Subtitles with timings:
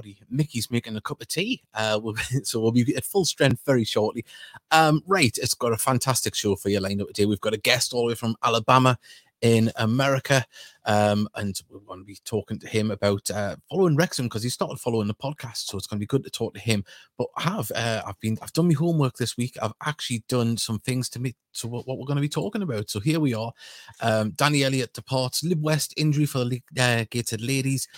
[0.00, 0.26] everybody.
[0.30, 3.84] Mickey's making a cup of tea, uh, we'll, so we'll be at full strength very
[3.84, 4.24] shortly.
[4.70, 7.26] Um, right, it's got a fantastic show for you lined up today.
[7.26, 8.98] We've got a guest all the way from Alabama
[9.42, 10.44] in America.
[10.84, 14.50] Um, and we want to be talking to him about uh, following Wrexham because he
[14.50, 15.66] started following the podcast.
[15.66, 16.84] So it's going to be good to talk to him.
[17.16, 19.56] But I have uh, I've been I've done my homework this week.
[19.62, 22.62] I've actually done some things to meet to what, what we're going to be talking
[22.62, 22.90] about.
[22.90, 23.52] So here we are.
[24.00, 25.42] Um, Danny Elliott departs.
[25.42, 27.88] Lib West injury for the uh, Gateshead ladies.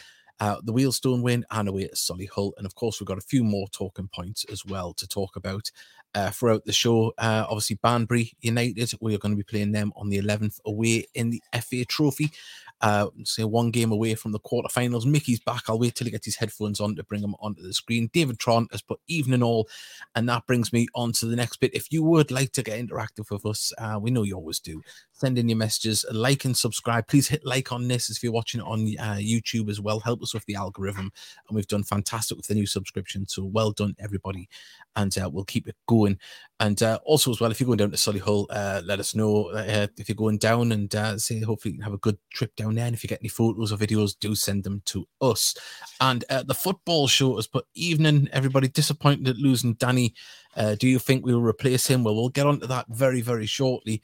[0.43, 2.51] Uh, the Wealdstone win and away at Solihull.
[2.57, 5.71] And of course, we've got a few more talking points as well to talk about
[6.17, 7.13] uh, throughout the show.
[7.17, 11.07] Uh, obviously, Banbury United, we are going to be playing them on the 11th away
[11.15, 12.33] in the FA Trophy.
[12.81, 15.07] Uh, say one game away from the quarterfinals.
[15.07, 15.63] Mickey's back.
[15.69, 18.11] I'll wait till he gets his headphones on to bring him onto the screen.
[18.13, 19.69] David Tron has put evening all,
[20.17, 21.73] and that brings me on to the next bit.
[21.73, 24.83] If you would like to get interactive with us, uh, we know you always do.
[25.23, 27.07] Send in your messages, like and subscribe.
[27.07, 30.01] Please hit like on this if you're watching it on uh, YouTube as well.
[30.01, 31.13] Help us with the algorithm,
[31.49, 33.29] and we've done fantastic with the new subscription.
[33.29, 34.49] So well done, everybody,
[34.97, 36.19] and uh, we'll keep it going.
[36.59, 39.51] And uh, also as well, if you're going down to Solihull, uh, let us know
[39.51, 42.57] uh, if you're going down and uh, say hopefully you can have a good trip
[42.57, 42.87] down there.
[42.87, 45.55] And if you get any photos or videos, do send them to us.
[46.01, 48.29] And the football show has put evening.
[48.33, 50.15] Everybody disappointed at losing Danny.
[50.57, 52.03] Do you think we will replace him?
[52.03, 54.03] Well, we'll get on to that very very shortly.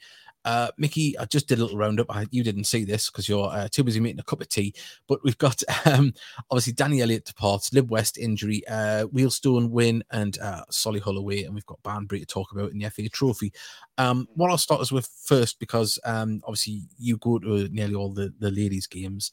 [0.49, 2.07] Uh, Mickey, I just did a little roundup.
[2.09, 4.73] I, you didn't see this because you're uh, too busy making a cup of tea.
[5.07, 6.11] But we've got um,
[6.49, 11.43] obviously Danny Elliott departs, Liv West injury, uh, Wealdstone win, and uh, Solihull away.
[11.43, 13.53] And we've got Banbury to talk about in the FA Trophy.
[13.99, 18.11] Um, what I'll start us with first, because um, obviously you go to nearly all
[18.11, 19.31] the, the ladies' games.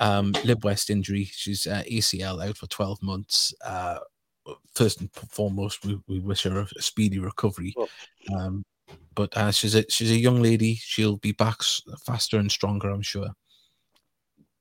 [0.00, 3.52] Um, Liv West injury, she's uh, ACL out for 12 months.
[3.62, 3.98] Uh,
[4.74, 7.74] first and foremost, we, we wish her a speedy recovery.
[8.34, 8.64] Um,
[9.14, 10.74] but uh, she's a she's a young lady.
[10.76, 11.58] She'll be back
[12.04, 13.28] faster and stronger, I'm sure.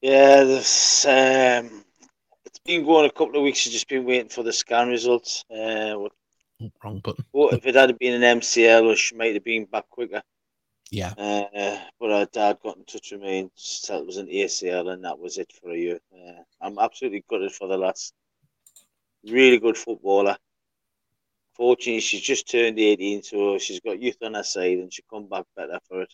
[0.02, 1.84] Yeah, this um,
[2.46, 3.60] it's been going a couple of weeks.
[3.60, 5.44] She's just been waiting for the scan results.
[5.50, 6.12] Uh, what,
[6.62, 7.26] oh, Wrong button.
[7.32, 10.22] what if it had been an MCL, she might have been back quicker.
[10.92, 11.14] Yeah.
[11.18, 14.92] Uh, but her dad got in touch with me and said it was an ACL,
[14.92, 16.00] and that was it for a year.
[16.14, 18.14] Uh, I'm absolutely gutted for the last
[19.26, 20.38] Really good footballer
[21.56, 25.28] fortunately, she's just turned 18, so she's got youth on her side and she'll come
[25.28, 26.14] back better for it.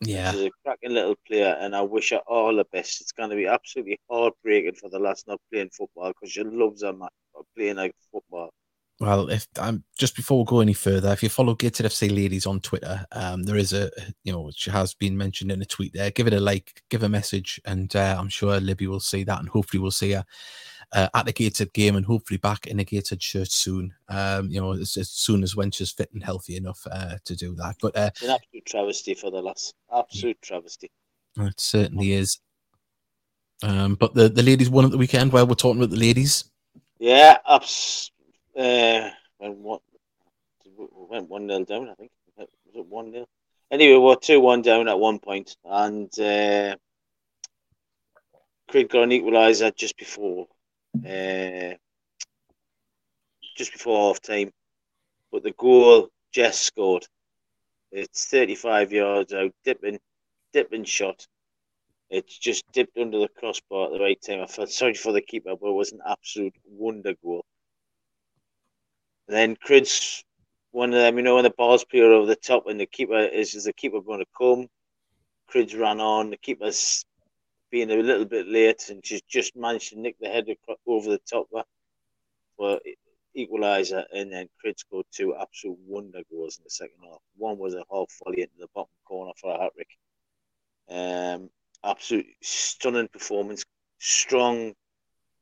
[0.00, 0.32] Yeah.
[0.32, 3.00] She's a cracking little player, and I wish her all the best.
[3.00, 6.82] It's going to be absolutely heartbreaking for the last not playing football because she loves
[6.82, 7.08] her man,
[7.56, 8.50] playing like football.
[9.00, 12.14] Well, if I'm um, just before we go any further, if you follow Gateshead FC
[12.14, 13.90] Ladies on Twitter, um, there is a
[14.22, 16.12] you know she has been mentioned in a tweet there.
[16.12, 19.40] Give it a like, give a message, and uh, I'm sure Libby will see that,
[19.40, 20.24] and hopefully we'll see her
[20.92, 23.92] uh, at the Gateshead game and hopefully back in a Gateshead shirt soon.
[24.08, 27.36] Um, you know, as, as, soon as when she's fit and healthy enough uh, to
[27.36, 27.76] do that.
[27.80, 29.72] But uh, it's an absolute travesty for the lass.
[29.92, 30.90] Absolute travesty.
[31.38, 32.38] It certainly is.
[33.62, 35.32] Um, but the, the ladies won at the weekend.
[35.32, 36.44] While we're talking about the ladies,
[36.98, 38.10] yeah, ups.
[38.56, 39.82] Uh, what
[40.76, 41.88] went one nil down.
[41.88, 43.28] I think was it one nil.
[43.70, 46.76] Anyway, we're two one down at one point, and uh,
[48.68, 50.46] Craig got an equaliser just before
[51.02, 51.74] uh,
[53.56, 54.52] just before half time.
[55.32, 57.06] But the goal Jess scored.
[57.92, 60.00] It's 35 yards out, dipping,
[60.52, 61.26] dipping shot.
[62.10, 64.40] It's just dipped under the crossbar at the right time.
[64.40, 67.44] I felt sorry for the keeper, but it was an absolute wonder goal.
[69.28, 70.24] And then Crids,
[70.72, 73.18] one of them, you know, when the ball's clear over the top and the keeper
[73.18, 74.68] is, is the keeper going to come?
[75.48, 76.30] Crids ran on.
[76.30, 77.04] The keeper's
[77.74, 80.46] being a little bit late, and she's just managed to nick the head
[80.86, 81.48] over the top
[82.56, 82.78] for
[83.36, 87.18] equaliser, and then Crid scored two absolute wonder goals in the second half.
[87.36, 89.88] One was a half volley into the bottom corner for a hat trick.
[90.88, 91.50] Um,
[91.82, 93.64] absolute stunning performance,
[93.98, 94.74] strong.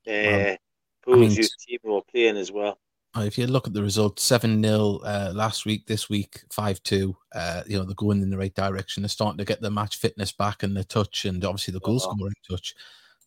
[0.09, 0.57] Uh,
[1.05, 2.79] Pools I mean, team were playing as well.
[3.15, 6.83] Uh, if you look at the result, 7 0 uh, last week, this week, 5
[6.83, 9.03] 2, uh, you know, they're going in the right direction.
[9.03, 11.97] They're starting to get the match fitness back and the touch and obviously the goal
[11.97, 11.99] oh.
[11.99, 12.75] scoring touch.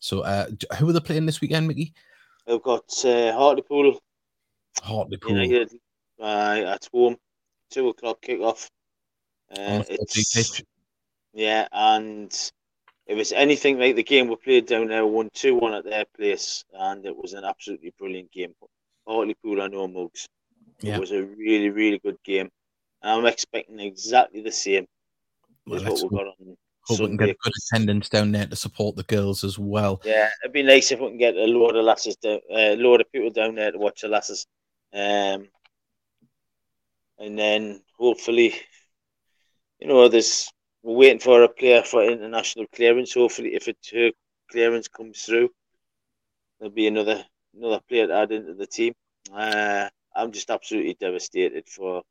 [0.00, 0.46] So, uh,
[0.78, 1.94] who are they playing this weekend, Mickey?
[2.46, 4.00] They've got uh, Hartlepool.
[4.82, 5.38] Hartlepool.
[5.38, 5.72] United
[6.20, 7.16] uh, at home,
[7.70, 8.68] 2 o'clock kick off.
[9.50, 10.62] Uh, it's,
[11.32, 12.50] yeah, and
[13.06, 16.04] it was anything like the game we played down there, 1 2 1 at their
[16.16, 18.52] place, and it was an absolutely brilliant game.
[19.06, 20.28] Hartlepool and no mugs.
[20.80, 20.96] Yeah.
[20.96, 22.50] It was a really, really good game.
[23.02, 24.86] And I'm expecting exactly the same
[25.66, 26.56] well, as what we got on.
[26.82, 27.12] Hope Sunday.
[27.12, 30.00] we can get a good attendance down there to support the girls as well.
[30.04, 32.76] Yeah, it'd be nice if we can get a load of lasses, down, a uh,
[32.76, 34.46] load of people down there to watch the lasses.
[34.92, 35.48] Um,
[37.18, 38.54] and then hopefully,
[39.80, 40.48] you know, there's
[40.82, 43.14] we're waiting for a player for international clearance.
[43.14, 44.10] Hopefully, if a her
[44.50, 45.48] clearance comes through,
[46.58, 47.24] there'll be another
[47.56, 48.92] another player to add into the team.
[49.34, 52.02] Uh, I'm just absolutely devastated for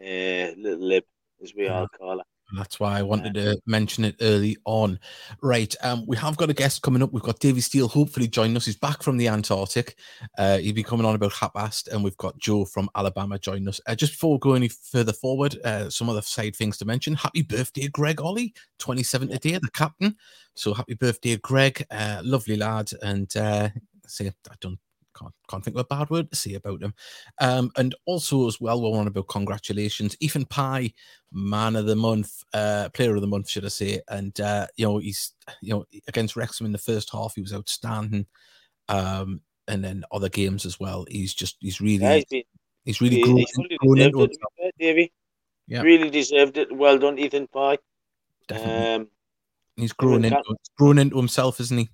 [0.00, 1.04] uh, little Lib,
[1.42, 2.24] as we all call her.
[2.54, 5.00] That's why I wanted to mention it early on.
[5.42, 5.74] Right.
[5.82, 7.12] Um, we have got a guest coming up.
[7.12, 8.66] We've got Davy Steele hopefully joining us.
[8.66, 9.96] He's back from the Antarctic.
[10.38, 13.80] Uh, he'll be coming on about Hapast, and we've got Joe from Alabama joining us.
[13.86, 17.14] Uh, just before we go any further forward, uh, some other side things to mention.
[17.14, 20.14] Happy birthday, Greg Olley, 27 today, the captain.
[20.54, 21.84] So happy birthday, Greg.
[21.90, 22.90] Uh, lovely lad.
[23.02, 23.70] And uh,
[24.06, 24.78] say I don't
[25.18, 26.94] can't, can't think of a bad word to say about him.
[27.40, 30.92] Um, and also as well, we want about congratulations, Ethan Pye,
[31.32, 34.00] man of the month, uh, player of the month, should I say?
[34.08, 35.32] And uh, you know, he's
[35.62, 38.26] you know against Wrexham in the first half, he was outstanding.
[38.88, 41.04] Um, and then other games as well.
[41.08, 42.42] He's just he's really yeah, he's, been,
[42.84, 45.12] he's, really he, grown, he's really grown into it, fair, Davey.
[45.66, 45.82] Yeah.
[45.82, 46.70] Really deserved it.
[46.70, 47.78] Well done, Ethan Pye.
[48.46, 48.94] Definitely.
[48.94, 49.08] Um,
[49.74, 51.90] he's grown into grown into himself, isn't he?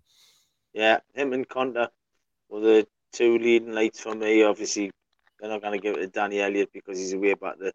[0.74, 1.88] Yeah, him and Konta
[2.52, 4.42] were the two leading lights for me.
[4.42, 4.90] Obviously,
[5.40, 7.72] they're not going to give it to Danny Elliott because he's away back to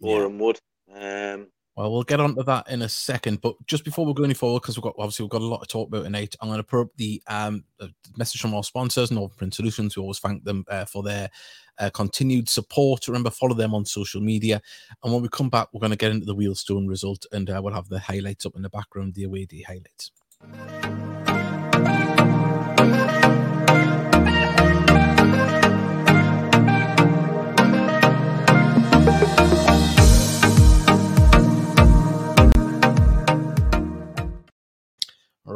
[0.00, 0.44] Boreham yeah.
[0.44, 0.60] Wood.
[0.94, 4.32] Um, well, we'll get onto that in a second, but just before we go any
[4.32, 6.34] forward, because we've got obviously we've got a lot to talk about tonight.
[6.40, 7.64] I'm going to put up the um
[8.16, 9.94] message from our sponsors, Northern Print Solutions.
[9.94, 11.28] We always thank them uh, for their
[11.78, 13.06] uh, continued support.
[13.08, 14.62] Remember, follow them on social media.
[15.04, 17.60] And when we come back, we're going to get into the Wealdstone result, and uh,
[17.62, 20.12] we'll have the highlights up in the background, the away day highlights.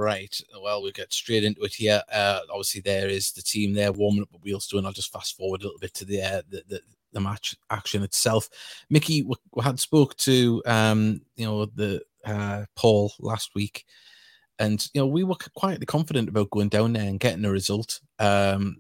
[0.01, 0.35] Right.
[0.63, 2.03] Well, we get straight into it here.
[2.11, 4.87] Uh, obviously, there is the team there warming up at Wealdstone.
[4.87, 6.81] I'll just fast forward a little bit to the uh, the, the,
[7.13, 8.49] the match action itself.
[8.89, 13.85] Mickey, we had spoke to um, you know the uh, Paul last week,
[14.59, 18.01] and you know we were quietly confident about going down there and getting a result.
[18.19, 18.79] Um,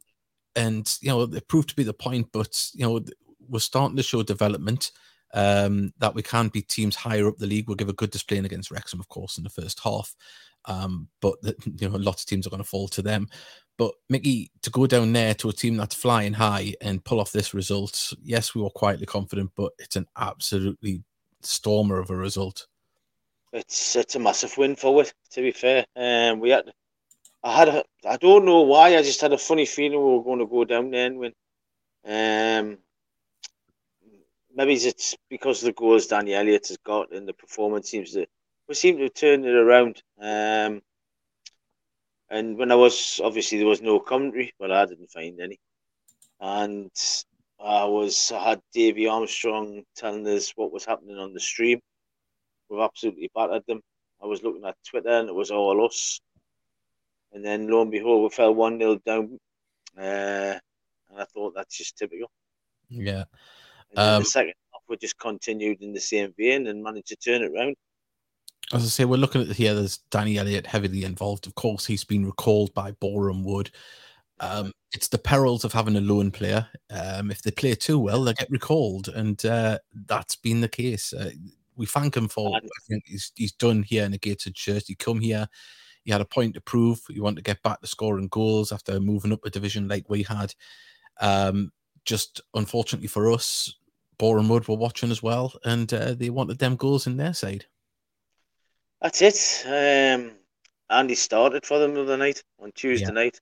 [0.56, 3.04] and you know it proved to be the point, but you know
[3.46, 4.90] we're starting to show development
[5.34, 7.68] um, that we can beat teams higher up the league.
[7.68, 10.14] We'll give a good display against Wrexham, of course, in the first half.
[10.66, 13.28] Um, but the, you know, lots of teams are going to fall to them.
[13.78, 17.32] But Mickey, to go down there to a team that's flying high and pull off
[17.32, 21.02] this result, yes, we were quietly confident, but it's an absolutely
[21.40, 22.66] stormer of a result.
[23.52, 25.12] It's it's a massive win for us.
[25.32, 26.70] To be fair, um, we had,
[27.42, 30.24] I had, a, I don't know why, I just had a funny feeling we were
[30.24, 31.32] going to go down there and win.
[32.04, 32.78] Um,
[34.54, 38.26] maybe it's because of the goals Danny Elliott has got and the performance seems to
[38.68, 40.00] we seem to have turned it around.
[40.20, 40.82] Um,
[42.30, 45.58] and when I was obviously there was no commentary, well I didn't find any,
[46.40, 46.90] and
[47.62, 51.80] I was I had Davy Armstrong telling us what was happening on the stream.
[52.68, 53.80] We've absolutely battered them.
[54.22, 56.20] I was looking at Twitter and it was all us.
[57.32, 59.38] And then lo and behold, we fell one 0 down,
[59.96, 62.30] uh, and I thought that's just typical.
[62.88, 63.24] Yeah.
[63.96, 67.42] Um, the second half, we just continued in the same vein and managed to turn
[67.42, 67.76] it around.
[68.72, 69.74] As I say, we're looking at here.
[69.74, 71.46] There's Danny Elliott heavily involved.
[71.46, 73.70] Of course, he's been recalled by Boreham Wood.
[74.38, 76.66] Um, it's the perils of having a loan player.
[76.90, 81.12] Um, if they play too well, they get recalled, and uh, that's been the case.
[81.12, 81.30] Uh,
[81.76, 84.84] we thank him for I think he's he's done here in a Gateshead shirt.
[84.86, 85.48] He come here,
[86.04, 87.02] he had a point to prove.
[87.08, 90.22] He wanted to get back to scoring goals after moving up a division like we
[90.22, 90.54] had.
[91.20, 91.72] Um,
[92.04, 93.74] just unfortunately for us,
[94.20, 97.66] Wood were watching as well, and uh, they wanted them goals in their side.
[99.00, 99.64] That's it.
[99.66, 100.32] Um,
[100.90, 103.12] Andy started for them the other night on Tuesday yeah.
[103.12, 103.40] night.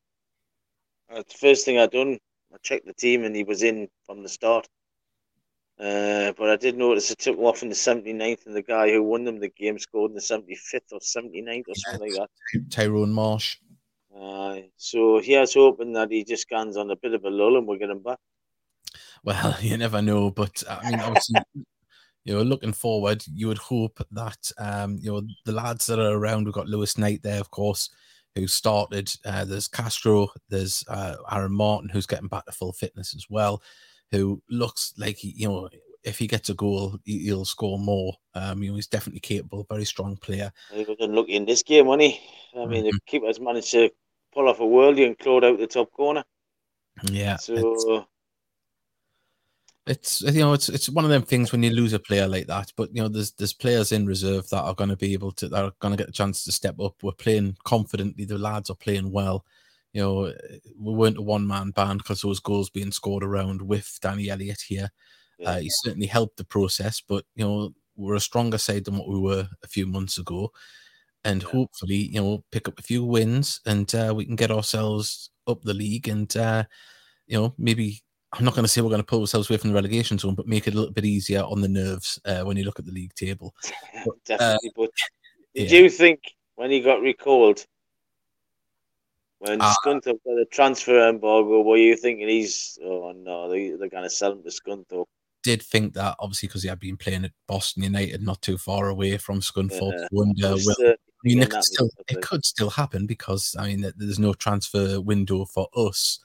[1.10, 2.18] Uh, the first thing I done,
[2.52, 4.68] I checked the team and he was in from the start.
[5.80, 9.02] Uh, but I did notice it took off in the 79th, and the guy who
[9.02, 12.70] won them the game scored in the 75th or 79th or something like that.
[12.70, 13.58] Tyrone Marsh.
[14.14, 17.66] Uh, so here's hoping that he just stands on a bit of a lull and
[17.66, 18.18] we'll get him back.
[19.24, 21.40] Well, you never know, but I mean, obviously,
[22.24, 26.16] you know, looking forward, you would hope that um, you know the lads that are
[26.16, 26.44] around.
[26.44, 27.90] We've got Lewis Knight there, of course,
[28.34, 29.10] who started.
[29.24, 30.28] Uh, there's Castro.
[30.48, 33.62] There's uh, Aaron Martin, who's getting back to full fitness as well.
[34.10, 35.68] Who looks like he, you know,
[36.04, 38.14] if he gets a goal, he'll score more.
[38.34, 40.50] Um, you know, he's definitely capable, very strong player.
[40.72, 42.20] He was unlucky in this game, wasn't he?
[42.54, 42.84] I mean, mm-hmm.
[42.84, 43.90] the keeper's managed to
[44.32, 46.24] pull off a worldie and clawed out the top corner.
[47.04, 47.36] Yeah.
[47.36, 48.06] So
[49.88, 52.46] it's you know it's it's one of them things when you lose a player like
[52.46, 52.72] that.
[52.76, 55.48] But you know there's there's players in reserve that are going to be able to
[55.48, 56.94] that are going to get the chance to step up.
[57.02, 58.24] We're playing confidently.
[58.24, 59.44] The lads are playing well.
[59.92, 60.34] You know
[60.78, 64.62] we weren't a one man band because those goals being scored around with Danny Elliott
[64.68, 64.90] here.
[65.38, 65.50] Yeah.
[65.50, 69.08] Uh, he certainly helped the process, but you know we're a stronger side than what
[69.08, 70.52] we were a few months ago.
[71.24, 71.50] and Yeah.
[71.50, 75.62] hopefully, you know, pick up a few wins and uh, we can get ourselves up
[75.62, 76.64] the league and, uh,
[77.26, 78.02] you know, maybe.
[78.32, 80.34] I'm not going to say we're going to pull ourselves away from the relegation zone,
[80.34, 82.84] but make it a little bit easier on the nerves uh, when you look at
[82.84, 83.54] the league table.
[84.26, 84.72] Definitely.
[84.76, 84.90] but
[85.54, 85.80] did yeah.
[85.80, 86.20] you think
[86.56, 87.64] when he got recalled,
[89.38, 89.74] when Ah.
[89.82, 94.10] Scunthorpe got a transfer embargo, were you thinking he's, oh no, they, they're going to
[94.10, 95.06] sell him to Scunthorpe?
[95.42, 98.88] did think that obviously because he had been playing at Boston United, not too far
[98.88, 99.98] away from Scunthorpe.
[99.98, 100.08] Yeah.
[100.10, 103.92] Wonder, will, certainly I mean, it could still it could still happen because I mean,
[103.96, 106.20] there's no transfer window for us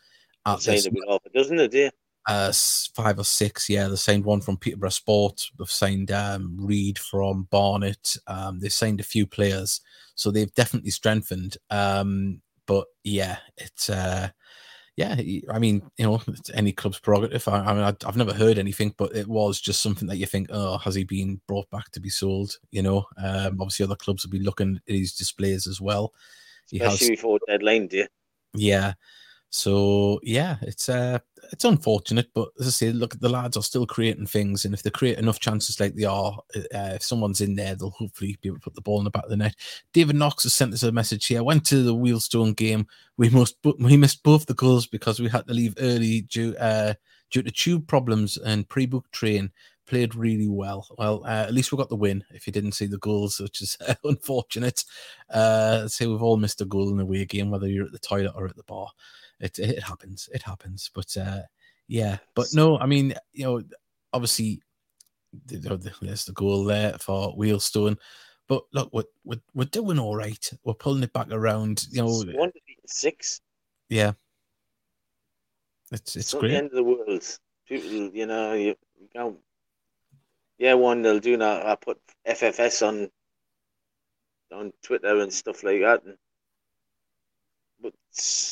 [0.46, 1.60] at this be half a dozen
[2.28, 2.54] uh,
[2.96, 3.70] five or six.
[3.70, 5.46] Yeah, they signed one from Peterborough Sport.
[5.58, 8.16] They've signed um, Reed from Barnet.
[8.28, 9.82] Um, they've signed a few players,
[10.16, 11.58] so they've definitely strengthened.
[11.70, 14.30] Um, but yeah, it's uh,
[14.96, 15.16] yeah.
[15.52, 17.46] I mean, you know, it's any club's prerogative.
[17.48, 20.48] I, I mean, I've never heard anything, but it was just something that you think,
[20.52, 22.58] oh, has he been brought back to be sold?
[22.72, 26.14] You know, um, obviously other clubs will be looking at his displays as well.
[26.70, 28.08] He has Especially before deadline day.
[28.56, 28.94] yeah.
[29.54, 31.20] So yeah, it's uh
[31.52, 34.74] it's unfortunate, but as I say, look, at the lads are still creating things, and
[34.74, 38.36] if they create enough chances like they are, uh, if someone's in there, they'll hopefully
[38.42, 39.56] be able to put the ball in the back of the net.
[39.94, 41.44] David Knox has sent us a message here.
[41.44, 42.88] Went to the Wealdstone game.
[43.18, 46.96] We must we missed both the goals because we had to leave early due uh
[47.30, 49.52] due to tube problems and pre-booked train.
[49.86, 50.88] Played really well.
[50.98, 52.24] Well, uh, at least we got the win.
[52.32, 54.84] If you didn't see the goals, which is uh, unfortunate.
[55.30, 58.00] Uh, say we've all missed a goal in a away game, whether you're at the
[58.00, 58.88] toilet or at the bar
[59.40, 61.42] it it happens it happens but uh
[61.88, 63.62] yeah but no i mean you know
[64.14, 64.62] obviously
[65.48, 67.98] th- th- there's the goal there for wealdstone
[68.48, 72.24] but look we're, we're, we're doing all right we're pulling it back around you know
[72.38, 72.52] One
[72.86, 73.42] six.
[73.90, 74.14] yeah
[75.94, 77.40] it's it's It's not the great end of the world.
[77.68, 79.38] People, you know, you, you can't.
[80.58, 81.66] Yeah, one they'll do now.
[81.66, 83.10] I put FFS on
[84.52, 86.23] on Twitter and stuff like that, and, but it's the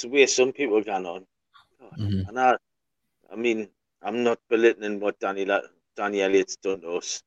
[0.06, 1.26] way some people are going on.
[1.98, 2.28] Mhm.
[2.28, 2.58] And I,
[3.32, 3.70] I mean,
[4.02, 7.22] I'm not belittling what Danny La- Danny Elliott's done to us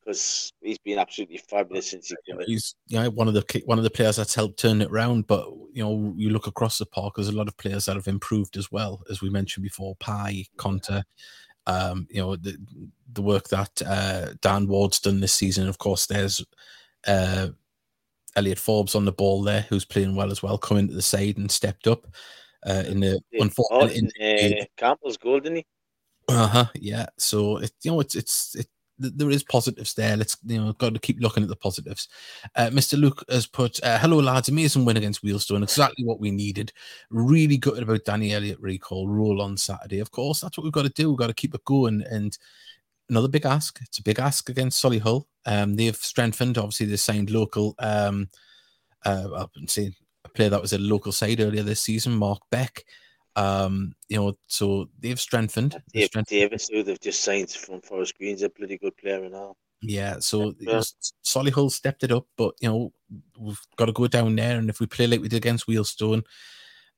[0.00, 3.78] because he's been absolutely fabulous since he came he's you know, one of the one
[3.78, 5.26] of the players that's helped turn it around.
[5.26, 8.06] But you know, you look across the park, there's a lot of players that have
[8.06, 9.96] improved as well, as we mentioned before.
[9.96, 11.04] Pye, Conter,
[11.66, 12.56] um, you know, the
[13.12, 15.68] the work that uh, Dan Ward's done this season.
[15.68, 16.44] Of course, there's
[17.06, 17.48] uh,
[18.36, 21.38] Elliot Forbes on the ball there, who's playing well as well, coming to the side
[21.38, 22.06] and stepped up.
[22.66, 23.20] Uh, in the
[23.70, 25.66] Martin, uh, Campbell's goal, didn't he?
[26.28, 26.66] uh huh.
[26.74, 27.06] Yeah.
[27.18, 28.66] So it, you know, it's it's it,
[28.98, 30.16] there is positives there.
[30.16, 32.08] Let's you know, got to keep looking at the positives.
[32.54, 32.98] Uh, Mr.
[32.98, 35.62] Luke has put, uh, "Hello lads, amazing win against Wealdstone.
[35.62, 36.72] Exactly what we needed.
[37.10, 40.00] Really gutted about Danny Elliott recall rule on Saturday.
[40.00, 41.10] Of course, that's what we've got to do.
[41.10, 42.02] We've got to keep it going.
[42.10, 42.36] And
[43.08, 43.78] another big ask.
[43.82, 45.24] It's a big ask against Solihull.
[45.44, 46.58] Um, they've strengthened.
[46.58, 47.74] Obviously, they signed local.
[47.78, 48.28] Um,
[49.04, 49.92] uh, I wouldn't say
[50.24, 52.84] a player that was a local side earlier this season, Mark Beck.
[53.36, 55.80] Um, you know, so they've strengthened.
[55.92, 59.56] They've strengthened Davis, who they've just signed from Forest Green's a bloody good player all.
[59.82, 60.52] Yeah, so Yeah.
[60.58, 60.82] you know,
[61.24, 62.92] Solihull stepped it up, but you know
[63.38, 66.22] we've got to go down there, and if we play like we did against Wealdstone,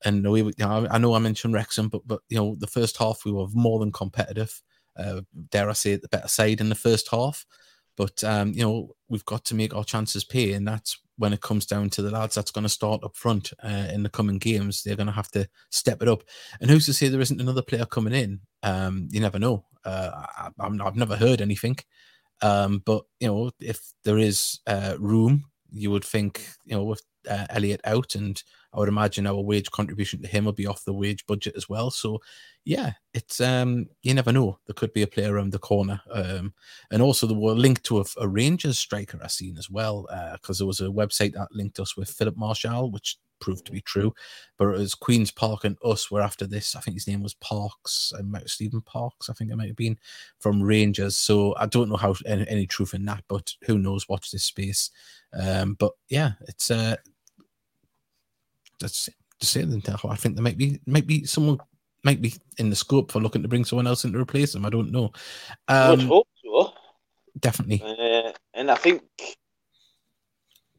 [0.05, 2.97] and we, you know, I know I mentioned Wrexham, but but you know the first
[2.99, 4.63] half we were more than competitive.
[4.99, 7.47] Uh, dare I say it, the better side in the first half,
[7.97, 11.41] but um, you know we've got to make our chances pay, and that's when it
[11.41, 14.39] comes down to the lads that's going to start up front uh, in the coming
[14.39, 14.83] games.
[14.83, 16.23] They're going to have to step it up,
[16.61, 18.41] and who's to say there isn't another player coming in?
[18.63, 19.65] Um, you never know.
[19.85, 21.77] Uh, I, I've never heard anything.
[22.43, 27.03] Um, but you know, if there is uh, room, you would think, you know, with
[27.29, 28.43] uh, Elliot out, and
[28.79, 31.69] I would imagine our wage contribution to him will be off the wage budget as
[31.69, 31.91] well.
[31.91, 32.21] So,
[32.65, 34.61] yeah, it's um, you never know.
[34.67, 36.55] There could be a player around the corner, um,
[36.93, 40.59] and also there were linked to a, a Rangers striker I've seen as well, because
[40.59, 44.15] there was a website that linked us with Philip Marshall, which proved to be true.
[44.59, 46.77] But it was Queens Park and us were after this.
[46.77, 49.29] I think his name was Parks, might Stephen Parks.
[49.29, 49.99] I think it might have been
[50.39, 51.17] from Rangers.
[51.17, 54.09] So I don't know how any, any truth in that, but who knows?
[54.09, 54.91] Watch this space.
[55.33, 56.97] Um, but yeah, it's uh,
[58.81, 59.09] that's
[59.41, 61.59] to say that I think there might be might be someone
[62.05, 64.65] might be in the scope for looking to bring someone else in to replace him.
[64.65, 65.13] I don't know.
[65.67, 66.73] I would Um, hope so.
[67.41, 67.83] definitely.
[67.83, 69.03] Uh, and I think,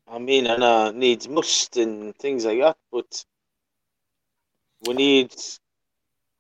[0.08, 3.26] I mean, I know needs must and things like that, but
[4.88, 5.36] we need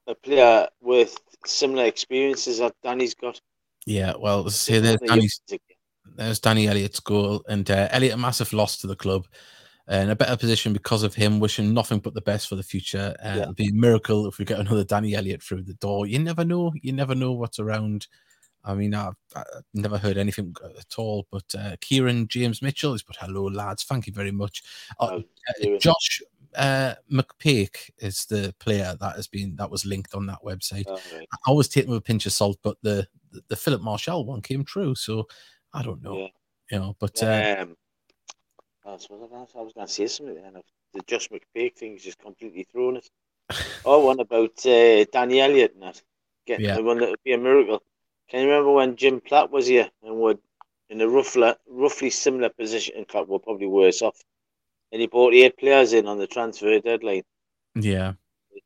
[0.07, 3.39] a player with similar experiences that Danny's got.
[3.85, 4.13] Yeah.
[4.17, 5.41] Well, say there's Danny's
[6.15, 9.27] there's Danny Elliott's goal, and uh, Elliott a massive loss to the club.
[9.91, 12.63] Uh, in a better position because of him, wishing nothing but the best for the
[12.63, 13.15] future.
[13.23, 13.41] Uh, Yeah.
[13.41, 16.05] It'll be a miracle if we get another Danny Elliott through the door.
[16.05, 16.71] You never know.
[16.81, 18.07] You never know what's around.
[18.63, 21.25] I mean, I've, I've, never heard anything at all.
[21.31, 23.83] But uh, Kieran James Mitchell has put hello, lads.
[23.83, 24.63] Thank you very much.
[24.99, 25.21] Uh,
[25.63, 26.21] uh, Josh
[26.55, 30.85] uh, McPake is the player that has been that was linked on that website.
[30.87, 31.27] Oh, right.
[31.31, 34.25] I always take them with a pinch of salt, but the, the, the Philip Marshall
[34.25, 35.27] one came true, so
[35.73, 36.17] I don't know.
[36.17, 36.27] Yeah.
[36.71, 37.77] You know, but uh, um,
[38.85, 40.61] I was, I was going to say something then.
[40.93, 43.09] The Josh McPake thing's just completely thrown it.
[43.85, 46.01] oh, one about uh, Danny Elliott and that.
[46.45, 46.75] Getting yeah.
[46.75, 47.83] the one that would be a miracle.
[48.29, 50.39] Can you remember when Jim Platt was here and would
[50.89, 52.95] in a roughly roughly similar position?
[52.95, 54.19] In fact, we're probably worse off.
[54.91, 57.23] And he brought eight players in on the transfer deadline.
[57.75, 58.13] Yeah.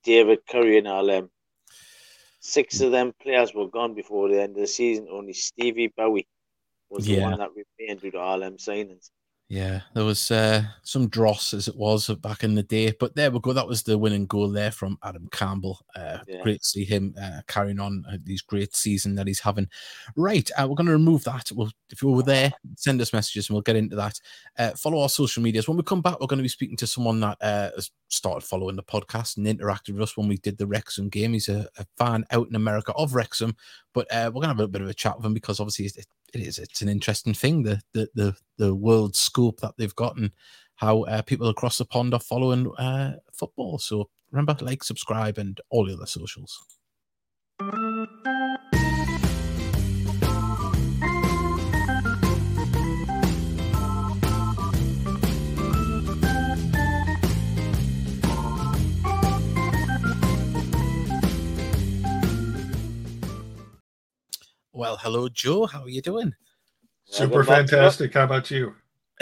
[0.03, 1.29] David Curry and them.
[2.39, 5.08] Six of them players were gone before the end of the season.
[5.10, 6.27] Only Stevie Bowie
[6.89, 7.17] was yeah.
[7.17, 9.10] the one that remained with all them signings.
[9.53, 13.29] Yeah, there was uh, some dross as it was back in the day, but there
[13.29, 13.53] we go.
[13.53, 15.79] That was the winning goal there from Adam Campbell.
[15.95, 16.41] Uh, yeah.
[16.41, 19.69] Great to see him uh, carrying on this great season that he's having.
[20.15, 21.51] Right, uh, we're going to remove that.
[21.53, 24.19] We'll, if you're were there, send us messages and we'll get into that.
[24.57, 25.67] Uh, follow our social medias.
[25.67, 28.75] When we come back, we're going to be speaking to someone that has started following
[28.75, 31.33] the podcast and interacted with us when we did the Wrexham game.
[31.33, 33.55] He's a, a fan out in America of Wrexham,
[33.93, 36.07] but we're going to have a bit of a chat with him because obviously it,
[36.33, 40.31] it is it's an interesting thing the the the, the world scope that they've gotten
[40.75, 43.77] how uh, people across the pond are following uh, football.
[43.77, 46.65] So remember like subscribe and all the other socials
[64.75, 65.68] Well, hello, Joe.
[65.68, 66.33] How are you doing?
[67.05, 68.16] Super fantastic.
[68.16, 68.74] How about you?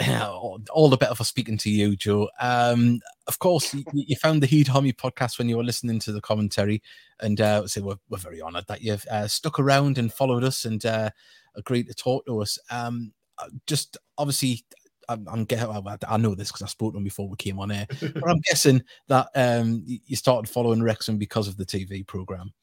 [0.70, 2.30] all the better for speaking to you, Joe.
[2.40, 6.12] Um, of course, you, you, found the Heed Army podcast when you were listening to
[6.12, 6.82] the commentary,
[7.20, 10.64] and uh, so we're, we're very honoured that you've uh, stuck around and followed us
[10.64, 11.10] and uh,
[11.54, 12.58] agreed to talk to us.
[12.70, 14.64] Um, uh, just obviously,
[15.10, 15.68] I'm, I'm getting.
[16.08, 18.40] I know this because I spoke to him before we came on air, but I'm
[18.48, 22.54] guessing that um, you started following Wrexham because of the TV program.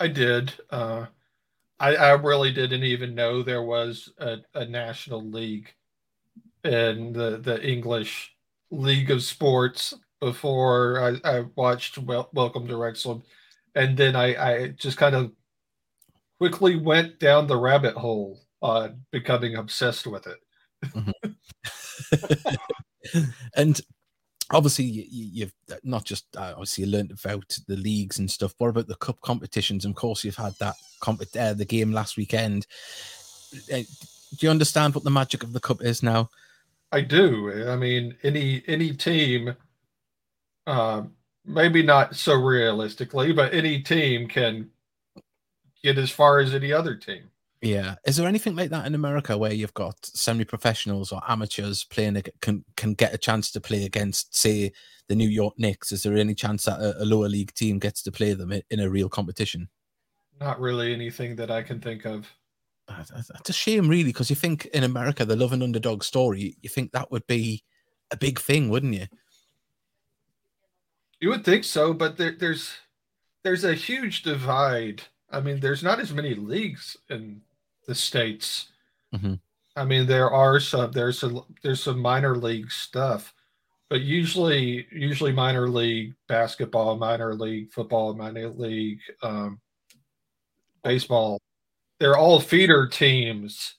[0.00, 0.52] I did.
[0.70, 1.06] Uh,
[1.82, 5.74] I, I really didn't even know there was a, a national league
[6.62, 8.36] in the, the English
[8.70, 13.24] League of Sports before I, I watched Wel- Welcome to Wrexham.
[13.74, 15.32] And then I, I just kind of
[16.38, 20.38] quickly went down the rabbit hole on becoming obsessed with it.
[20.86, 21.22] Mm-hmm.
[23.56, 23.80] and
[24.52, 28.68] obviously you, have uh, not just uh, obviously learned about the leagues and stuff what
[28.68, 29.84] about the cup competitions?
[29.84, 32.66] And of course you've had that comp- uh, the game last weekend.
[33.72, 36.30] Uh, do you understand what the magic of the cup is now?
[36.90, 37.68] I do.
[37.68, 39.54] I mean any any team
[40.66, 41.02] uh,
[41.44, 44.70] maybe not so realistically but any team can
[45.82, 47.30] get as far as any other team
[47.62, 47.94] yeah.
[48.04, 52.64] Is there anything like that in America where you've got semi-professionals or amateurs playing can
[52.76, 54.72] can get a chance to play against, say,
[55.08, 55.92] the New York Knicks?
[55.92, 58.80] Is there any chance that a, a lower league team gets to play them in
[58.80, 59.68] a real competition?
[60.40, 62.26] Not really anything that I can think of.
[62.88, 66.68] That's a shame, really, because you think in America the love and underdog story, you
[66.68, 67.62] think that would be
[68.10, 69.06] a big thing, wouldn't you?
[71.20, 72.72] You would think so, but there, there's
[73.44, 75.02] there's a huge divide.
[75.30, 77.40] I mean, there's not as many leagues in
[77.86, 78.68] the states.
[79.14, 79.34] Mm-hmm.
[79.76, 83.32] I mean, there are some there's some there's some minor league stuff,
[83.88, 89.60] but usually usually minor league basketball, minor league football, minor league um,
[90.84, 91.40] baseball,
[92.00, 93.76] they're all feeder teams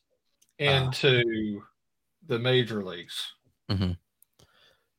[0.60, 0.64] ah.
[0.64, 1.66] into uh,
[2.28, 3.34] the major leagues.
[3.70, 3.92] Mm-hmm.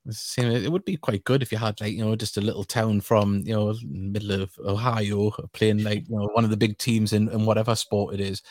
[0.06, 3.00] It would be quite good if you had like you know just a little town
[3.00, 7.14] from you know middle of Ohio playing like you know one of the big teams
[7.14, 8.42] in, in whatever sport it is.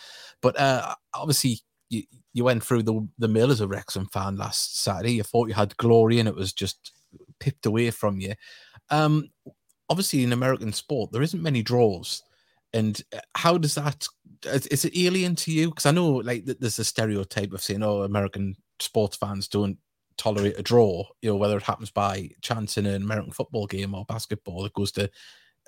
[0.42, 4.82] But uh, obviously, you, you went through the the mill as a Wrexham fan last
[4.84, 5.14] Saturday.
[5.14, 6.92] You thought you had glory, and it was just
[7.40, 8.34] pipped away from you.
[8.90, 9.30] Um,
[9.90, 12.24] obviously, in American sport, there isn't many draws.
[12.74, 14.08] And uh, how does that?
[14.44, 15.70] Is it alien to you?
[15.70, 19.78] Because I know, like, there's a stereotype of saying, "Oh, American sports fans don't
[20.18, 23.94] tolerate a draw." You know, whether it happens by chance in an American football game
[23.94, 25.10] or basketball, it goes to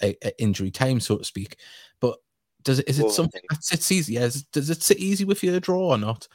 [0.01, 1.57] a, a injury time, so to speak.
[1.99, 2.19] But
[2.63, 4.13] does it is it something that sits easy?
[4.13, 6.27] Yeah, does it sit easy with you a draw or not?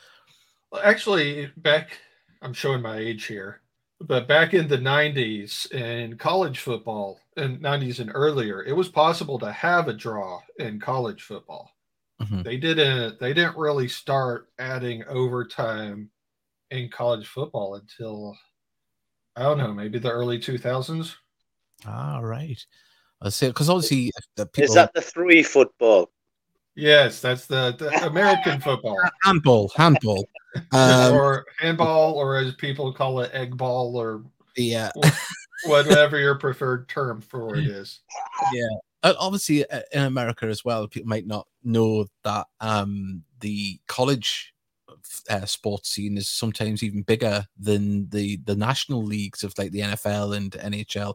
[0.71, 1.99] Well, actually, back
[2.41, 3.61] I'm showing my age here,
[4.01, 9.39] but back in the '90s in college football, in '90s and earlier, it was possible
[9.41, 11.71] to have a draw in college football.
[12.23, 12.43] Mm-hmm.
[12.43, 13.19] They didn't.
[13.19, 16.11] They didn't really start adding overtime
[16.71, 18.37] in college football until
[19.37, 21.15] I don't know, maybe the early 2000s.
[21.87, 22.59] Ah, right.
[23.23, 26.11] I say because obviously the people is that the three football.
[26.75, 28.97] Yes, that's the, the American football.
[29.23, 30.27] Handball, handball.
[30.73, 34.25] Um, or handball, or as people call it, egg ball, or
[34.57, 34.91] yeah,
[35.65, 38.01] whatever your preferred term for it is.
[38.53, 38.67] Yeah.
[39.05, 44.53] Uh, obviously, uh, in America as well, people might not know that um, the college
[45.29, 49.81] uh, sports scene is sometimes even bigger than the the national leagues of like the
[49.81, 51.15] NFL and NHL.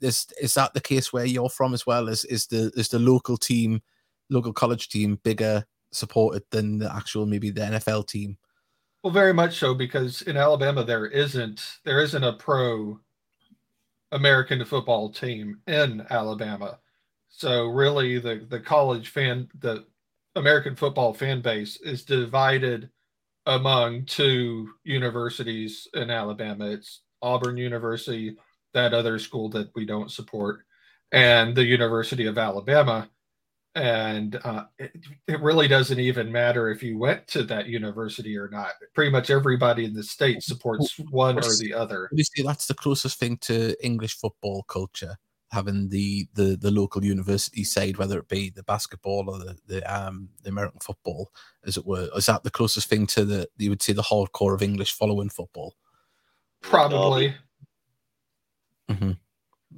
[0.00, 2.08] Is is that the case where you're from as well?
[2.08, 3.82] Is is the is the local team,
[4.30, 8.36] local college team, bigger supported than the actual maybe the NFL team?
[9.02, 12.98] Well, very much so because in Alabama there isn't there isn't a pro
[14.12, 16.78] American football team in Alabama.
[17.28, 19.86] So really the the college fan the
[20.36, 22.90] American football fan base is divided
[23.46, 26.66] among two universities in Alabama.
[26.66, 28.36] It's Auburn University,
[28.74, 30.60] that other school that we don't support,
[31.12, 33.08] and the University of Alabama.
[33.74, 34.92] And uh, it,
[35.28, 38.70] it, really doesn't even matter if you went to that university or not.
[38.94, 42.08] Pretty much everybody in the state supports one or the other.
[42.10, 45.18] You see, that's the closest thing to English football culture
[45.50, 49.94] having the the the local university side, whether it be the basketball or the the
[49.94, 51.30] um the American football,
[51.64, 52.08] as it were.
[52.16, 55.28] Is that the closest thing to the you would say the hardcore of English following
[55.28, 55.74] football?
[56.62, 57.34] Probably.
[58.90, 59.12] Mm-hmm.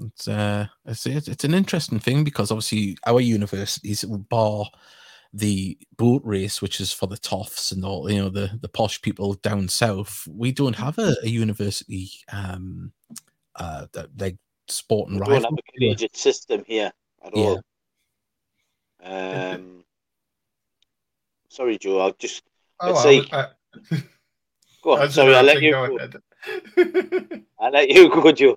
[0.07, 4.66] It's uh, it's it's an interesting thing because obviously our universities bar
[5.33, 9.00] the boat race, which is for the toffs and all you know the the posh
[9.02, 10.26] people down south.
[10.31, 12.92] We don't have a, a university um
[13.57, 14.37] uh that like
[14.70, 16.92] sport and we don't have a collegiate system here
[17.24, 17.42] at yeah.
[17.44, 17.62] all.
[19.02, 19.85] Um,
[21.48, 22.00] sorry, Joe.
[22.00, 22.42] I'll just
[22.81, 23.28] oh, let's see.
[23.33, 23.46] I,
[23.90, 24.02] I,
[24.83, 25.11] go on.
[25.11, 25.98] Sorry, I'll let you go.
[25.98, 26.20] go.
[27.61, 28.57] I'll let you go, Joe.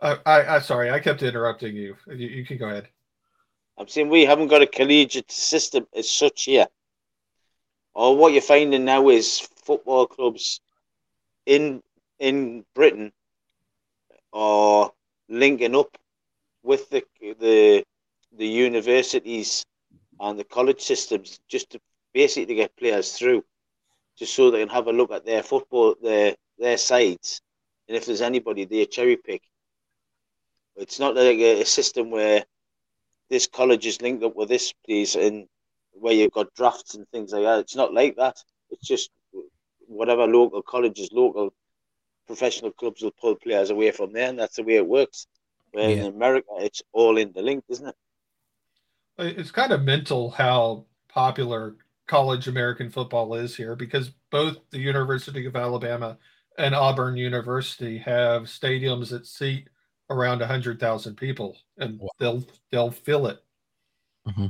[0.00, 1.96] Uh, I, I sorry, I kept interrupting you.
[2.08, 2.28] you.
[2.28, 2.88] You can go ahead.
[3.78, 6.66] I'm saying we haven't got a collegiate system as such here.
[7.94, 10.60] Or what you're finding now is football clubs
[11.46, 11.82] in
[12.18, 13.12] in Britain
[14.36, 14.92] or
[15.30, 15.96] linking up
[16.62, 17.02] with the
[17.40, 17.82] the
[18.36, 19.64] the universities
[20.20, 21.80] and the college systems just to
[22.12, 23.42] basically get players through,
[24.18, 27.40] just so they can have a look at their football, their their sides,
[27.88, 29.42] and if there's anybody they cherry pick.
[30.76, 32.44] It's not like a, a system where
[33.30, 35.46] this college is linked up with this place and
[35.92, 37.60] where you've got drafts and things like that.
[37.60, 38.36] It's not like that.
[38.70, 39.08] It's just
[39.88, 41.54] whatever local colleges, local
[42.26, 45.26] professional clubs will pull players away from there, and that's the way it works.
[45.72, 45.96] Where yeah.
[45.96, 47.94] in America, it's all interlinked, isn't it?
[49.18, 55.46] It's kind of mental how popular college American football is here because both the University
[55.46, 56.18] of Alabama
[56.58, 59.68] and Auburn University have stadiums that seat
[60.08, 62.08] around 100,000 people and wow.
[62.18, 63.42] they'll they'll fill it.
[64.28, 64.46] Mm-hmm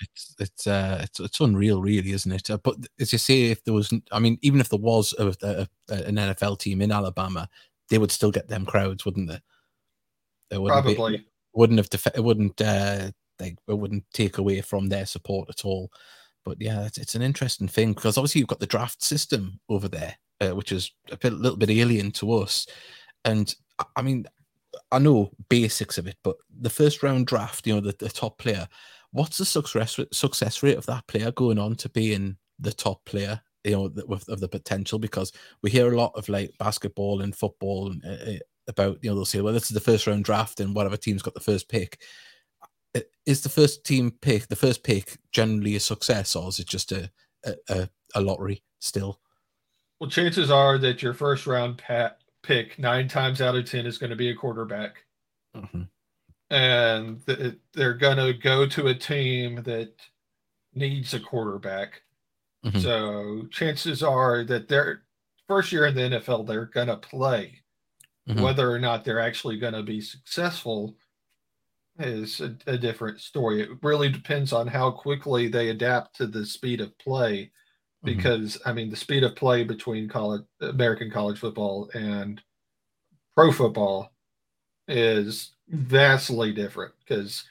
[0.00, 2.50] it's it's uh it's it's unreal, really, isn't it?
[2.50, 5.28] Uh, but as you say, if there was, I mean, even if there was a,
[5.42, 7.48] a, an NFL team in Alabama,
[7.88, 9.40] they would still get them crowds, wouldn't they?
[10.50, 14.60] It wouldn't Probably be, wouldn't have def- it wouldn't uh they it wouldn't take away
[14.60, 15.90] from their support at all.
[16.44, 19.88] But yeah, it's, it's an interesting thing because obviously you've got the draft system over
[19.88, 22.66] there, uh, which is a bit, little bit alien to us.
[23.24, 23.54] And
[23.96, 24.26] I mean,
[24.92, 28.38] I know basics of it, but the first round draft, you know, the, the top
[28.38, 28.68] player,
[29.14, 33.40] what's the success success rate of that player going on to being the top player?
[33.62, 37.34] You know, with of the potential because we hear a lot of like basketball and
[37.34, 40.60] football and, uh, about you know they'll say well this is the first round draft
[40.60, 42.02] and whatever team's got the first pick.
[43.24, 46.92] Is the first team pick the first pick generally a success or is it just
[46.92, 47.10] a
[47.70, 49.20] a, a lottery still?
[49.98, 53.96] Well, chances are that your first round pat pick nine times out of ten is
[53.96, 55.04] going to be a quarterback.
[55.56, 55.84] Mm-hmm
[56.54, 57.20] and
[57.72, 59.92] they're going to go to a team that
[60.72, 62.02] needs a quarterback.
[62.64, 62.78] Mm-hmm.
[62.78, 65.02] So chances are that their
[65.48, 67.60] first year in the NFL, they're going to play.
[68.28, 68.40] Mm-hmm.
[68.40, 70.96] Whether or not they're actually going to be successful
[71.98, 73.60] is a, a, different story.
[73.60, 77.50] It really depends on how quickly they adapt to the speed of play.
[78.06, 78.16] Mm-hmm.
[78.16, 78.68] Because mm-hmm.
[78.68, 82.40] I mean, the speed of play between college, American college football and
[83.36, 84.12] pro football
[84.86, 87.44] is vastly different because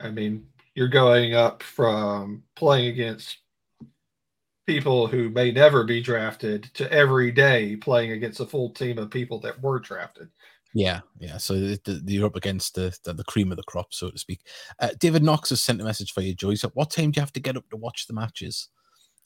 [0.00, 3.38] I mean you're going up from playing against
[4.66, 9.10] people who may never be drafted to every day playing against a full team of
[9.10, 10.28] people that were drafted.
[10.74, 11.38] Yeah, yeah.
[11.38, 14.18] So the, the, you're up against the, the, the cream of the crop, so to
[14.18, 14.40] speak.
[14.78, 16.34] Uh, David Knox has sent a message for you.
[16.38, 18.68] He said, "What time do you have to get up to watch the matches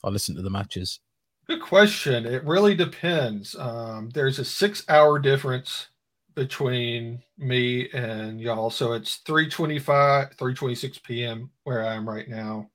[0.05, 1.01] or listen to the matches?"
[1.49, 2.25] Good question.
[2.25, 3.57] It really depends.
[3.57, 5.89] Um, there's a six-hour difference
[6.35, 8.71] between me and y'all.
[8.71, 11.51] So it's 325, 326 p.m.
[11.65, 12.71] where I am right now.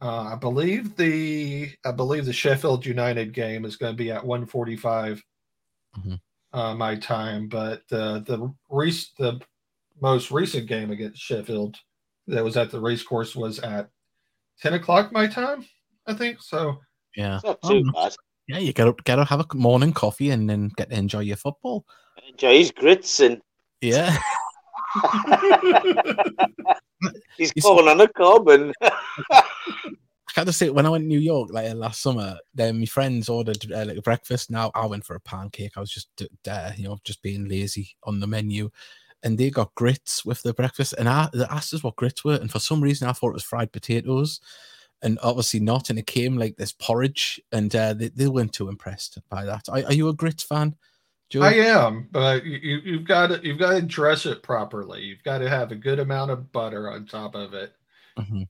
[0.00, 4.24] Uh, I believe the I believe the Sheffield United game is going to be at
[4.24, 5.22] 145
[5.98, 6.58] mm-hmm.
[6.58, 9.40] uh, my time, but uh, the rec- the
[10.00, 11.78] most recent game against Sheffield
[12.26, 13.88] that was at the race course was at
[14.60, 15.64] 10 o'clock my time,
[16.06, 16.42] I think.
[16.42, 16.78] So
[17.16, 18.14] yeah, not too bad.
[18.48, 21.20] Yeah, you get up, get up, have a morning coffee, and then get to enjoy
[21.20, 21.84] your football.
[22.28, 23.40] Enjoy his grits and
[23.80, 24.16] yeah.
[27.36, 28.72] He's calling on a cob and.
[28.82, 33.28] I gotta say, when I went to New York like last summer, then my friends
[33.28, 34.50] ordered uh, like breakfast.
[34.50, 35.72] Now I went for a pancake.
[35.76, 36.08] I was just
[36.44, 38.70] there, you know, just being lazy on the menu,
[39.22, 40.94] and they got grits with the breakfast.
[40.98, 43.44] And I asked us what grits were, and for some reason I thought it was
[43.44, 44.40] fried potatoes
[45.02, 45.90] and obviously not.
[45.90, 49.68] And it came like this porridge, and uh, they, they weren't too impressed by that.
[49.68, 50.76] Are, are you a grits fan?
[51.28, 51.42] Joe?
[51.42, 55.02] I am, but you, you've got to you've got to dress it properly.
[55.02, 57.72] You've got to have a good amount of butter on top of it.
[58.16, 58.42] Mm-hmm.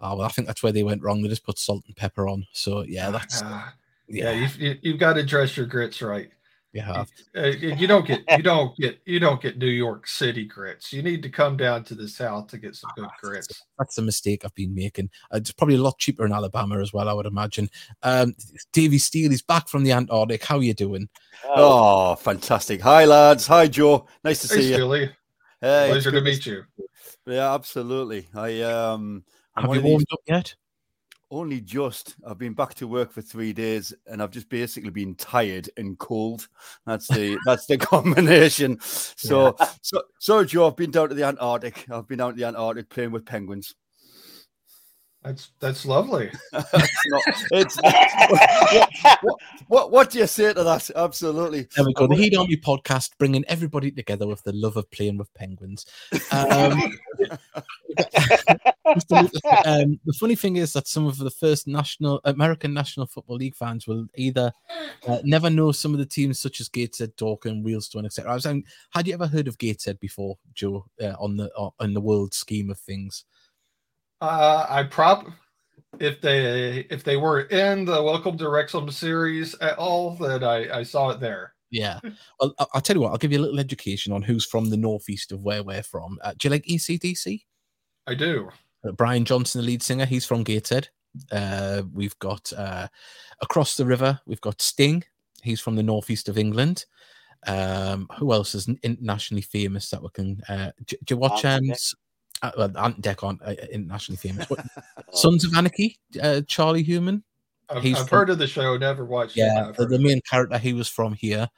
[0.00, 1.20] Oh well, I think that's where they went wrong.
[1.20, 2.46] They just put salt and pepper on.
[2.52, 3.62] So yeah, that's uh,
[4.08, 4.30] yeah.
[4.30, 4.48] yeah.
[4.58, 6.30] You've, you've got to dress your grits right.
[6.74, 7.04] Yeah,
[7.34, 10.92] uh, you don't get you don't get you don't get New York City grits.
[10.92, 13.64] You need to come down to the south to get some good grits.
[13.78, 15.08] That's a mistake I've been making.
[15.32, 17.70] Uh, it's probably a lot cheaper in Alabama as well, I would imagine.
[18.02, 18.34] Um,
[18.74, 20.44] Davy Steele is back from the Antarctic.
[20.44, 21.08] How are you doing?
[21.42, 22.82] Oh, fantastic!
[22.82, 23.46] Hi lads.
[23.46, 24.06] Hi Joe.
[24.22, 25.00] Nice to hey, see Steely.
[25.00, 25.08] you.
[25.62, 26.64] Hey, pleasure to meet you.
[27.26, 28.28] Yeah, absolutely.
[28.34, 29.24] I um.
[29.56, 30.54] Have you warmed up yet?
[31.30, 32.16] Only just.
[32.26, 35.98] I've been back to work for three days, and I've just basically been tired and
[35.98, 36.48] cold.
[36.86, 38.78] That's the that's the combination.
[38.80, 39.68] So, yeah.
[39.82, 41.86] so, so Joe, I've been down to the Antarctic.
[41.90, 43.74] I've been down to the Antarctic playing with penguins.
[45.24, 46.30] That's that's lovely.
[47.50, 48.88] it's, what,
[49.20, 50.88] what, what, what, do you say to that?
[50.94, 51.66] Absolutely.
[51.74, 52.06] There we go.
[52.06, 55.86] The Heed Army podcast, bringing everybody together with the love of playing with penguins.
[56.30, 56.72] Um,
[59.64, 63.56] um, the funny thing is that some of the first national American National Football League
[63.56, 64.52] fans will either
[65.08, 68.30] uh, never know some of the teams such as Gateshead, Dorking, Wealdstone, etc.
[68.30, 70.86] I was saying, had you ever heard of Gateshead before, Joe?
[71.02, 73.24] Uh, on the uh, in the world scheme of things.
[74.20, 75.28] Uh, I prop
[76.00, 80.78] if they if they were in the Welcome to Wrexham series at all, that I
[80.78, 81.54] I saw it there.
[81.70, 82.00] Yeah,
[82.40, 83.12] well, I'll tell you what.
[83.12, 86.18] I'll give you a little education on who's from the northeast of where we're from.
[86.22, 87.44] Uh, do you like AC/DC?
[88.06, 88.48] I do.
[88.84, 90.88] Uh, Brian Johnson, the lead singer, he's from Gateshead.
[91.30, 92.88] Uh, we've got uh,
[93.40, 94.20] across the river.
[94.26, 95.04] We've got Sting.
[95.42, 96.86] He's from the northeast of England.
[97.46, 100.40] Um, who else is internationally famous that we can?
[100.48, 101.70] Uh, do, do you watch um,
[102.42, 104.46] uh, well, Ant Dec aren't uh, internationally famous.
[105.12, 107.22] Sons of Anarchy, uh, Charlie Hunnam.
[107.68, 109.36] I've, I've from, heard of the show, never watched.
[109.36, 111.48] Yeah, the, the main character, he was from here.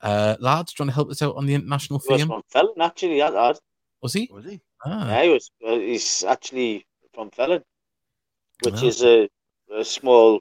[0.00, 2.28] Uh, lads, trying to help us out on the international he fame?
[2.28, 3.58] Was from Felling, actually, that lad.
[4.02, 4.30] Was he?
[4.32, 4.60] Was he?
[4.84, 5.08] Ah.
[5.08, 5.50] Yeah, he was.
[5.66, 7.62] Uh, he's actually from Felling,
[8.62, 8.86] which oh.
[8.86, 9.28] is a,
[9.74, 10.40] a small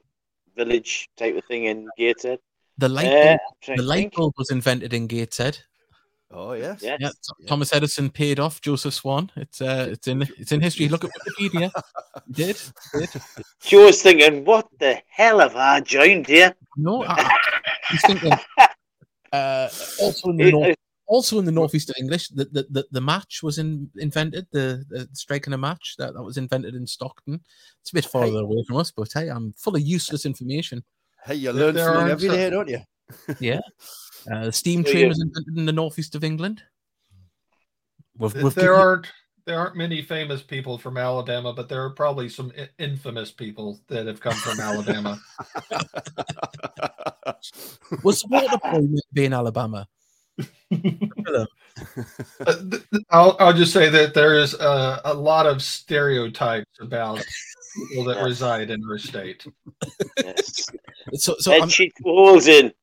[0.56, 2.40] village type of thing in Gateshead.
[2.78, 5.58] The light bulb, uh, the light bulb was invented in Gateshead.
[6.38, 6.82] Oh yes.
[6.84, 7.00] yes.
[7.00, 7.10] Yeah,
[7.48, 9.32] Thomas Edison paid off Joseph Swan.
[9.38, 10.90] It's uh, it's in it's in history.
[10.90, 11.72] Look at Wikipedia.
[12.28, 12.62] he did.
[12.92, 13.22] He did.
[13.62, 17.32] She was thinking, "What the hell have I joined here?" No, I,
[17.90, 18.34] he's thinking.
[19.34, 19.68] Uh,
[20.00, 20.76] also in the north,
[21.08, 24.48] also in the northeast of English, the, the, the, the match was in, invented.
[24.54, 27.42] The, the striking a match that, that was invented in Stockton.
[27.82, 28.40] It's a bit farther hey.
[28.40, 30.86] away from us, but hey, I'm full of useless information.
[31.26, 32.80] Hey, you learn something every day, don't you?
[33.40, 33.60] Yeah.
[34.32, 35.08] Uh, steam train yeah.
[35.10, 36.64] was invented in the northeast of England.
[38.18, 39.06] With, with there aren't
[39.46, 43.80] there aren't many famous people from Alabama, but there are probably some I- infamous people
[43.88, 45.20] that have come from Alabama.
[48.04, 49.88] was Waterboy be in Alabama?
[51.30, 51.46] uh,
[53.12, 57.24] I'll, I'll just say that there is a, a lot of stereotypes about
[57.90, 59.46] people that reside in our state.
[60.18, 60.66] Yes.
[61.14, 62.74] So, so Head sheet holes in.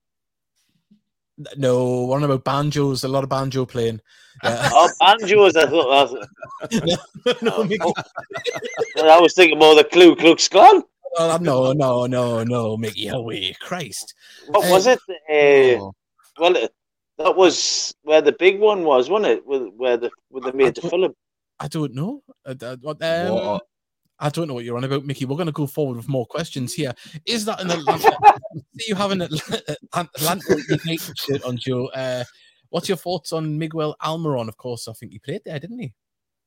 [1.57, 3.05] No, one about banjos.
[3.05, 4.01] A lot of banjo playing.
[4.43, 4.71] Yeah.
[4.73, 5.55] oh, banjos!
[5.57, 7.43] I thought that was.
[7.43, 7.93] no, no,
[8.97, 9.09] oh.
[9.09, 10.83] I was thinking more the Ku Klux Klan.
[11.19, 14.15] Oh, no, no, no, no, Mickey, away, Christ!
[14.49, 14.99] What uh, was it?
[15.09, 15.95] Uh, oh.
[16.41, 16.55] Well,
[17.19, 19.47] that was where the big one was, wasn't it?
[19.47, 21.13] With where the where they made the film.
[21.61, 22.23] I don't know.
[22.45, 23.61] Uh, um,
[24.23, 25.25] I don't know what you're on about, Mickey.
[25.25, 26.95] We're going to go forward with more questions here.
[27.27, 28.17] Is that an Atlanta?
[28.79, 31.89] see you have an Atlanta United shirt on, Joe.
[31.89, 32.23] Uh,
[32.71, 34.47] what's your thoughts on Miguel Almiron?
[34.47, 35.93] Of course, I think he played there, didn't he?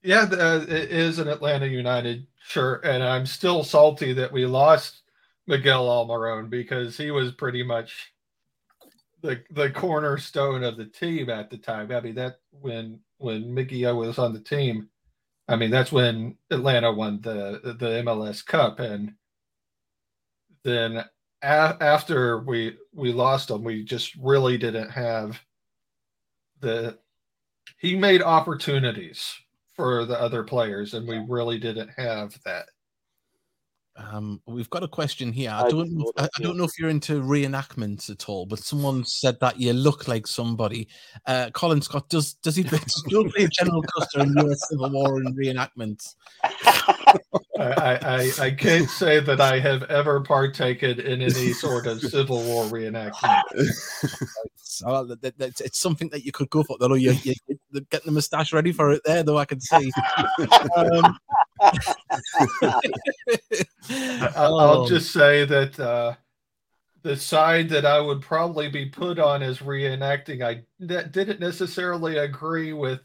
[0.03, 5.01] Yeah, uh, it is an Atlanta United shirt, and I'm still salty that we lost
[5.45, 8.13] Miguel Almiron because he was pretty much
[9.21, 11.91] the the cornerstone of the team at the time.
[11.91, 14.89] I mean that when when Mickey was on the team,
[15.47, 19.13] I mean that's when Atlanta won the the MLS Cup, and
[20.63, 25.39] then a- after we we lost him, we just really didn't have
[26.59, 26.97] the.
[27.79, 29.35] He made opportunities
[29.75, 32.69] for the other players, and we really didn't have that.
[33.97, 35.51] Um, we've got a question here.
[35.51, 38.59] I don't, know if, I, I don't know if you're into reenactments at all, but
[38.59, 40.89] someone said that you look like somebody.
[41.25, 44.69] Uh, Colin Scott, does does he still play General Custer in U.S.
[44.69, 46.15] Civil War and reenactments?
[47.57, 52.43] I, I, I can't say that I have ever partaken in any sort of Civil
[52.43, 53.43] War reenactment.
[54.55, 56.77] so that, that, it's something that you could go for.
[56.77, 57.33] Though you, you,
[57.71, 59.89] you're getting the moustache ready for it there, though I can see.
[60.75, 61.17] um,
[64.35, 64.87] I'll oh.
[64.87, 66.15] just say that uh,
[67.03, 72.73] the side that I would probably be put on is reenacting, I didn't necessarily agree
[72.73, 73.01] with.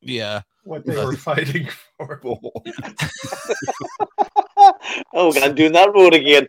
[0.00, 2.20] Yeah, what they were fighting for.
[5.14, 6.46] oh, I'm doing that road again.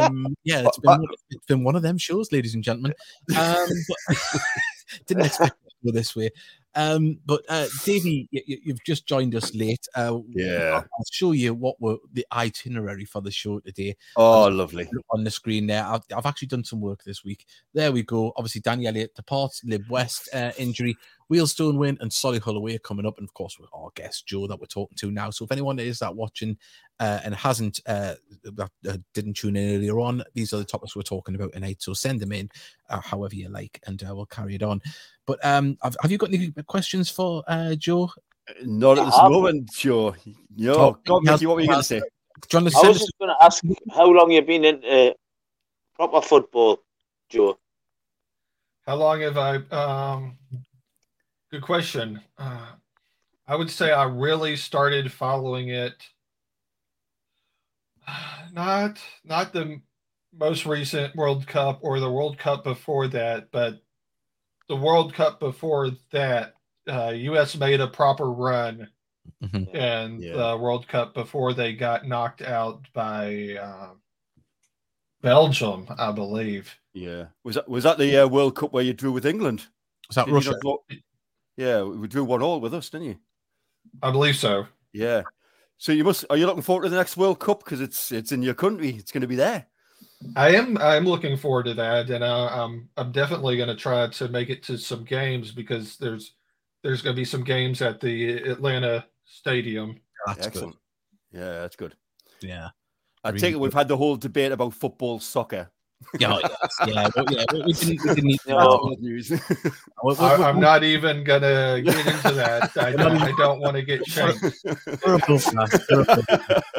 [0.00, 2.94] um, yeah, it's been, it's been one of them shows, ladies and gentlemen.
[3.36, 3.98] Um, but
[5.06, 6.30] didn't expect it to go this way.
[6.76, 9.86] Um, but uh, Davey, you, have just joined us late.
[9.94, 13.96] Uh, yeah, I'll show you what were the itinerary for the show today.
[14.16, 15.84] Oh, lovely on the screen there.
[15.84, 17.46] I've, I've, actually done some work this week.
[17.74, 18.32] There we go.
[18.36, 20.96] Obviously, Danny Elliott departs, Lib West uh, injury,
[21.30, 24.60] Wealdstone win, and Solihull away are coming up, and of course, our guest Joe that
[24.60, 25.30] we're talking to now.
[25.30, 26.56] So if anyone is that watching
[27.00, 30.94] uh, and hasn't uh, that uh, didn't tune in earlier on, these are the topics
[30.94, 31.82] we're talking about tonight.
[31.82, 32.48] So send them in,
[32.88, 34.80] uh, however you like, and uh, we'll carry it on.
[35.26, 38.10] But um, have, have you got any questions for uh, Joe?
[38.62, 40.14] Not at this moment, Joe.
[40.54, 42.00] Yo, oh, God, Mickey, what were you going to say?
[42.54, 45.12] I was just going to ask how long you've been in uh,
[45.96, 46.78] proper football,
[47.28, 47.58] Joe.
[48.86, 49.56] How long have I?
[49.56, 50.38] Um,
[51.56, 52.20] good question.
[52.36, 52.66] Uh,
[53.48, 55.94] I would say I really started following it.
[58.52, 59.80] Not not the
[60.32, 63.82] most recent World Cup or the World Cup before that, but
[64.68, 66.54] the World Cup before that,
[66.88, 67.56] uh, U.S.
[67.56, 68.88] made a proper run,
[69.42, 69.76] mm-hmm.
[69.76, 70.32] and yeah.
[70.32, 73.90] the World Cup before they got knocked out by uh,
[75.20, 76.74] Belgium, I believe.
[76.94, 79.66] Yeah, was that was that the uh, World Cup where you drew with England?
[80.08, 80.54] Was that Did Russia?
[81.56, 83.16] Yeah, we drew one all with us, didn't you?
[84.02, 84.66] I believe so.
[84.92, 85.22] Yeah.
[85.78, 86.24] So you must.
[86.30, 88.90] Are you looking forward to the next World Cup because it's it's in your country?
[88.90, 89.66] It's going to be there.
[90.34, 90.78] I am.
[90.78, 94.48] I'm looking forward to that, and uh, I'm I'm definitely going to try to make
[94.50, 96.32] it to some games because there's
[96.82, 100.00] there's going to be some games at the Atlanta Stadium.
[100.26, 100.76] That's Excellent.
[101.32, 101.40] Good.
[101.40, 101.94] Yeah, that's good.
[102.40, 102.68] Yeah.
[103.22, 105.70] I really take it we've had the whole debate about football, soccer.
[106.18, 106.38] Yeah,
[106.86, 107.44] yeah, yeah.
[107.52, 108.96] We, didn't, we didn't no.
[109.00, 109.32] news.
[109.32, 112.70] I, am not even gonna get into that.
[112.76, 114.38] I don't, I don't want to get shamed.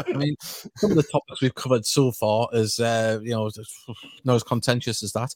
[0.07, 3.49] I mean, some of the topics we've covered so far is, uh, you know,
[4.23, 5.35] not as contentious as that.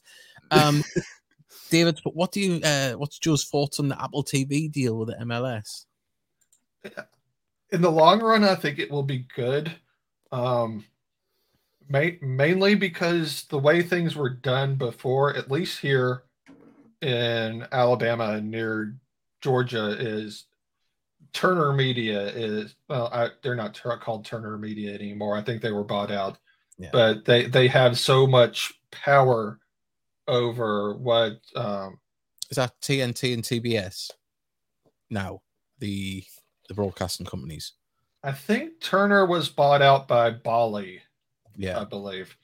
[0.50, 0.82] Um,
[1.70, 2.60] David, but what do you?
[2.62, 5.86] Uh, what's Joe's thoughts on the Apple TV deal with the MLS?
[7.70, 9.72] In the long run, I think it will be good.
[10.30, 10.84] Um,
[11.92, 16.22] Ma- mainly because the way things were done before, at least here
[17.02, 18.96] in Alabama and near
[19.42, 20.46] Georgia, is
[21.34, 25.36] Turner Media is well, I, they're not called Turner Media anymore.
[25.36, 26.38] I think they were bought out,
[26.78, 26.88] yeah.
[26.92, 29.60] but they they have so much power
[30.26, 31.98] over what um,
[32.50, 34.10] is that TNT and TBS
[35.10, 35.42] now
[35.78, 36.24] the
[36.68, 37.74] the broadcasting companies.
[38.24, 41.02] I think Turner was bought out by Bally
[41.56, 42.36] yeah, I believe.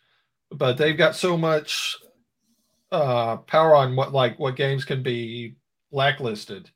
[0.50, 1.96] But they've got so much
[2.90, 5.56] uh, power on what like what games can be
[5.90, 6.70] blacklisted.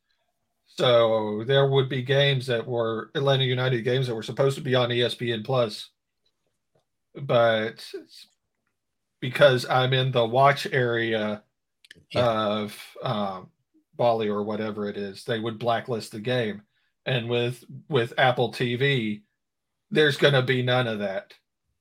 [0.66, 4.74] So there would be games that were Atlanta United games that were supposed to be
[4.74, 5.90] on ESPN Plus,
[7.14, 7.86] but
[9.20, 11.42] because I'm in the watch area
[12.10, 12.30] yeah.
[12.30, 13.50] of um,
[13.96, 16.62] Bally or whatever it is, they would blacklist the game.
[17.04, 19.22] And with with Apple TV,
[19.90, 21.34] there's going to be none of that.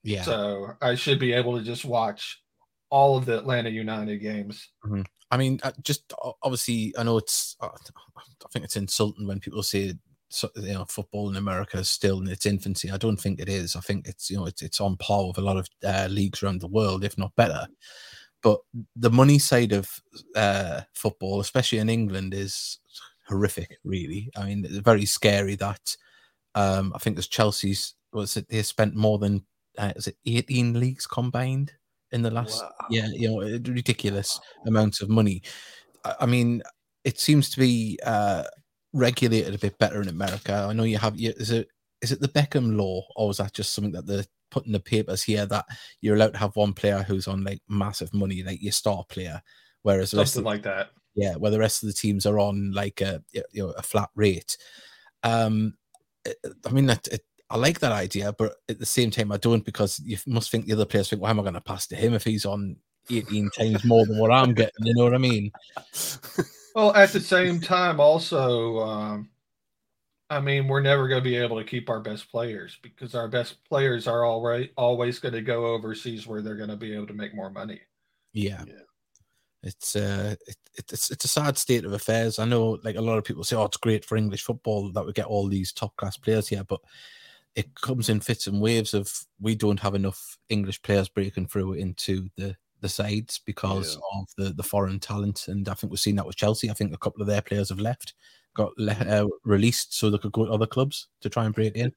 [0.04, 0.24] Yeah.
[0.24, 2.42] So I should be able to just watch
[2.90, 4.70] all of the Atlanta United games.
[4.86, 5.04] Mm-hmm.
[5.30, 6.12] I mean, uh, just
[6.44, 9.94] obviously, I know it's, uh, I think it's insulting when people say,
[10.56, 12.92] you know, football in America is still in its infancy.
[12.92, 13.76] I don't think it is.
[13.76, 16.44] I think it's, you know, it's, it's on par with a lot of uh, leagues
[16.44, 17.68] around the world, if not better.
[18.42, 18.60] But
[18.96, 19.90] the money side of
[20.36, 22.80] uh, football, especially in England, is
[23.28, 24.32] horrific, really.
[24.36, 25.96] I mean, it's very scary that
[26.56, 29.46] um, I think there's Chelsea's, was it, they spent more than
[29.78, 31.74] uh, is it 18 leagues combined
[32.12, 32.72] in the last wow.
[32.90, 35.42] yeah, you know, ridiculous amounts of money.
[36.20, 36.62] I mean,
[37.04, 38.44] it seems to be uh,
[38.94, 40.68] regulated a bit better in America.
[40.70, 41.16] I know you have.
[41.18, 41.68] Is it
[42.02, 45.24] is it the Beckham law, or is that just something that they're putting the papers
[45.24, 45.66] here that
[46.02, 49.42] you're allowed to have one player who's on like massive money, like your star player,
[49.84, 50.90] whereas something like that.
[51.16, 54.10] Yeah, where the rest of the teams are on like a you know a flat
[54.16, 54.58] rate.
[55.24, 55.76] Um,
[56.66, 59.66] I mean that it, I like that idea, but at the same time I don't
[59.66, 61.96] because you must think the other players think, "Why am I going to pass to
[61.96, 62.78] him if he's on
[63.10, 65.52] 18 times more than what I'm getting?" You know what I mean?
[66.74, 69.30] Well, at the same time, also, um,
[70.30, 73.28] I mean, we're never going to be able to keep our best players because our
[73.28, 77.08] best players are already always going to go overseas where they're going to be able
[77.08, 77.82] to make more money.
[78.32, 78.64] Yeah.
[78.66, 78.74] yeah.
[79.64, 82.40] It's uh, it, it's it's a sad state of affairs.
[82.40, 85.06] I know, like a lot of people say, "Oh, it's great for English football that
[85.06, 86.80] we get all these top class players here," but
[87.56, 91.74] it comes in fits and waves of we don't have enough English players breaking through
[91.74, 94.20] into the the sides because yeah.
[94.20, 95.48] of the the foreign talent.
[95.48, 96.70] And I think we've seen that with Chelsea.
[96.70, 98.14] I think a couple of their players have left,
[98.56, 101.76] got le- uh, released so they could go to other clubs to try and break
[101.76, 101.94] in.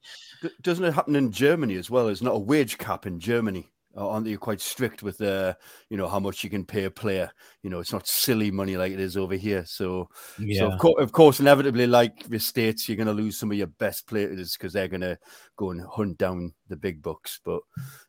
[0.61, 2.05] Doesn't it happen in Germany as well?
[2.05, 3.67] There's not a wage cap in Germany.
[3.97, 5.53] Aren't you quite strict with uh,
[5.89, 7.31] you know how much you can pay a player?
[7.63, 9.63] You know, it's not silly money like it is over here.
[9.65, 10.59] So, yeah.
[10.59, 13.57] so of, co- of course, inevitably, like the states, you're going to lose some of
[13.57, 15.17] your best players because they're going to
[15.55, 17.39] go and hunt down the big bucks.
[17.43, 17.61] But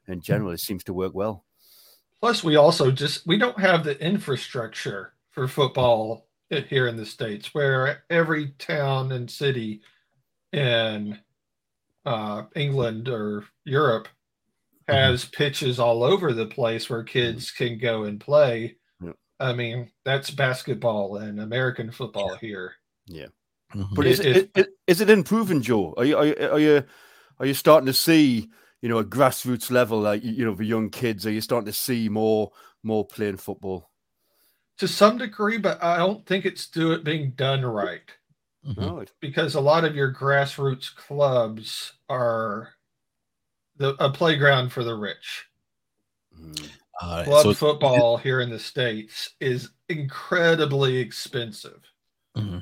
[0.09, 1.45] in general, it seems to work well.
[2.21, 7.55] Plus, we also just we don't have the infrastructure for football here in the states,
[7.55, 9.83] where every town and city
[10.53, 11.19] in
[12.05, 14.09] uh, England or Europe
[14.89, 15.37] has mm-hmm.
[15.37, 18.77] pitches all over the place where kids can go and play.
[19.39, 22.39] I mean, that's basketball and American football yeah.
[22.41, 22.73] here.
[23.07, 23.27] Yeah,
[23.75, 23.95] mm-hmm.
[23.95, 25.93] but is it, it, is it improving, Joe?
[25.99, 26.85] Are you, are you are you
[27.39, 28.49] are you starting to see?
[28.83, 31.27] you know, a grassroots level, like you know, the young kids?
[31.27, 33.91] Are you starting to see more more playing football?
[34.79, 38.09] To some degree, but I don't think it's do it being done right.
[38.67, 39.05] Mm-hmm.
[39.21, 42.75] Because a lot of your grassroots clubs are
[43.79, 45.47] the a playground for the rich.
[46.39, 46.69] Mm.
[47.01, 51.81] Uh, Club so football here in the states is incredibly expensive.
[52.37, 52.59] Mm-hmm.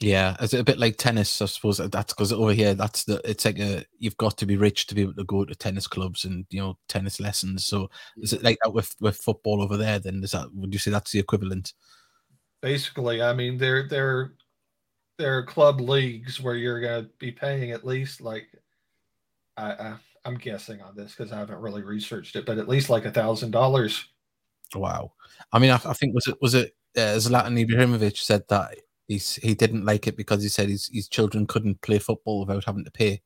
[0.00, 1.76] Yeah, it's a bit like tennis, I suppose.
[1.76, 4.94] That's because over here, that's the it's like a you've got to be rich to
[4.94, 7.66] be able to go to tennis clubs and you know tennis lessons.
[7.66, 9.98] So is it like that with with football over there?
[9.98, 11.74] Then is that would you say that's the equivalent?
[12.62, 14.32] Basically, I mean, they're they're
[15.18, 18.48] they're club leagues where you're going to be paying at least like
[19.58, 19.94] I, I
[20.24, 23.10] I'm guessing on this because I haven't really researched it, but at least like a
[23.10, 24.04] thousand dollars.
[24.74, 25.12] Wow,
[25.52, 28.76] I mean, I, I, think was it was it uh, Zlatan Ibrahimovic said that
[29.08, 32.64] he's he didn't like it because he said his his children couldn't play football without
[32.64, 33.22] having to pay.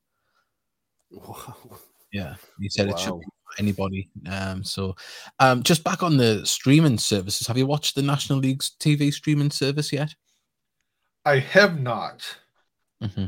[1.11, 1.57] Wow.
[2.13, 2.95] Yeah, he said wow.
[2.95, 3.27] it should be
[3.59, 4.09] anybody.
[4.31, 4.95] Um, so,
[5.41, 9.51] um, just back on the streaming services, have you watched the National League's TV streaming
[9.51, 10.15] service yet?
[11.25, 12.25] I have not.
[13.03, 13.27] Mm-hmm.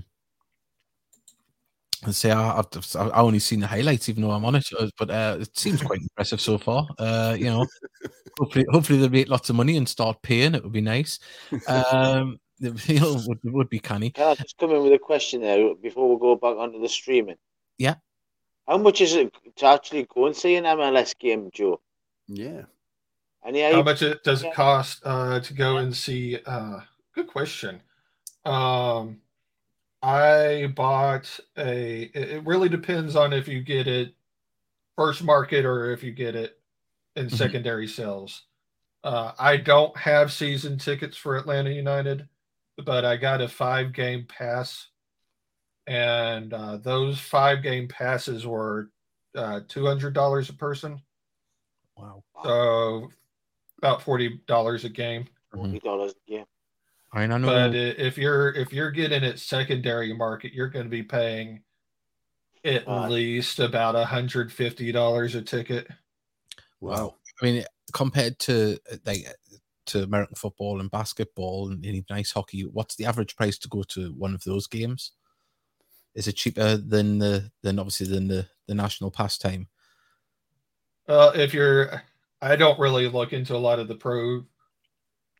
[2.04, 4.88] I say I, have I've only seen the highlights, even though I'm on it, uh,
[4.98, 6.86] but uh, it seems quite impressive so far.
[6.98, 7.66] Uh, you know,
[8.38, 10.54] hopefully, hopefully they'll make lots of money and start paying.
[10.54, 11.18] It would be nice.
[11.68, 14.10] Um, you know, would, would be canny.
[14.10, 16.88] Can I just come in with a question there before we go back onto the
[16.88, 17.36] streaming?
[17.78, 17.96] Yeah.
[18.66, 21.80] How much is it to actually go and see an MLS game, Joe?
[22.26, 22.62] Yeah.
[23.44, 26.38] Any How much does it cost uh, to go and see?
[26.44, 26.80] Uh,
[27.14, 27.80] good question.
[28.44, 29.20] Um,
[30.06, 32.02] I bought a.
[32.14, 34.14] It really depends on if you get it
[34.96, 36.58] first market or if you get it
[37.16, 37.36] in mm-hmm.
[37.36, 38.42] secondary sales.
[39.04, 42.28] Uh, I don't have season tickets for Atlanta United
[42.84, 44.88] but I got a five game pass,
[45.86, 48.90] and uh, those five game passes were
[49.34, 51.00] uh, two hundred dollars a person.
[51.96, 52.22] Wow!
[52.42, 53.08] So
[53.78, 55.26] about forty dollars a game.
[55.52, 56.44] Forty dollars a game.
[57.16, 57.46] I know.
[57.46, 61.62] But if you're if you're getting it secondary market, you're going to be paying
[62.62, 65.88] at uh, least about hundred fifty dollars a ticket.
[66.80, 67.14] Wow!
[67.40, 67.64] I mean,
[67.94, 69.26] compared to like
[69.86, 73.82] to American football and basketball and even ice hockey, what's the average price to go
[73.84, 75.12] to one of those games?
[76.14, 79.68] Is it cheaper than the than obviously than the the national pastime?
[81.08, 82.02] Uh, if you're,
[82.42, 84.44] I don't really look into a lot of the pro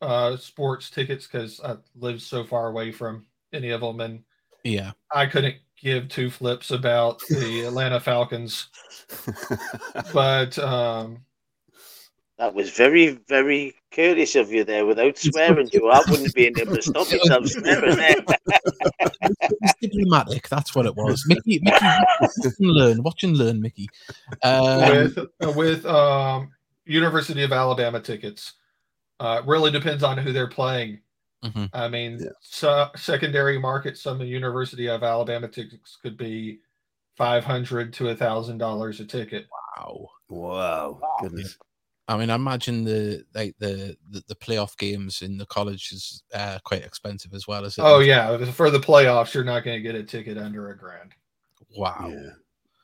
[0.03, 4.23] uh, sports tickets because I live so far away from any of them, and
[4.65, 8.69] yeah, I couldn't give two flips about the Atlanta Falcons.
[10.13, 11.19] but um,
[12.39, 15.89] That was very, very courteous of you there without swearing, Joe.
[15.89, 18.17] I wouldn't be able to stop myself swearing there.
[19.41, 20.49] It's diplomatic.
[20.49, 21.25] That's what it was.
[21.27, 21.87] Mickey, Mickey,
[22.21, 23.03] watch and learn.
[23.03, 23.89] Watch and learn, Mickey.
[24.43, 25.19] Um, with
[25.57, 26.51] with um,
[26.85, 28.53] University of Alabama tickets.
[29.21, 31.01] Uh, really depends on who they're playing.
[31.45, 31.71] Mhm.
[31.73, 32.31] I mean, Yeah.
[32.41, 36.61] so, secondary market, some University of Alabama tickets could be
[37.17, 39.47] five hundred to a thousand dollars a ticket.
[39.79, 40.09] wow.
[40.29, 41.57] Wow, goodness.
[42.09, 46.23] I mean, I imagine the like the, the the playoff games in the college is
[46.35, 47.83] uh, quite expensive as well as it.
[47.83, 51.13] Oh yeah, for the playoffs, you're not going to get a ticket under a grand.
[51.77, 52.09] Wow.
[52.09, 52.31] Yeah.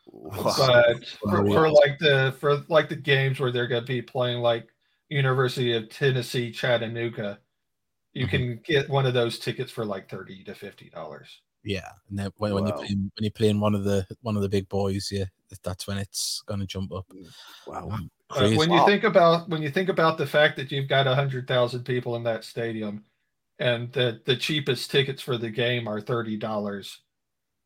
[0.07, 0.43] Wow.
[0.45, 1.53] But for, Wow.
[1.55, 4.69] for like the for like the games where they're going to be playing like
[5.13, 7.39] University of Tennessee Chattanooga,
[8.15, 8.31] you Mhm.
[8.31, 11.43] can get one of those tickets for like thirty to fifty dollars.
[11.65, 12.79] Yeah, and then when, when you Wow.
[12.79, 15.27] play when you're playing one of the one of the big boys, yeah,
[15.63, 17.07] that's when it's gonna jump up.
[17.67, 17.87] Wow.
[17.87, 17.99] Wow,
[18.29, 18.57] But crazy.
[18.57, 21.85] when you think about when you think about the fact that you've got hundred thousand
[21.85, 23.05] people in that stadium,
[23.59, 27.03] and that the cheapest tickets for the game are thirty dollars,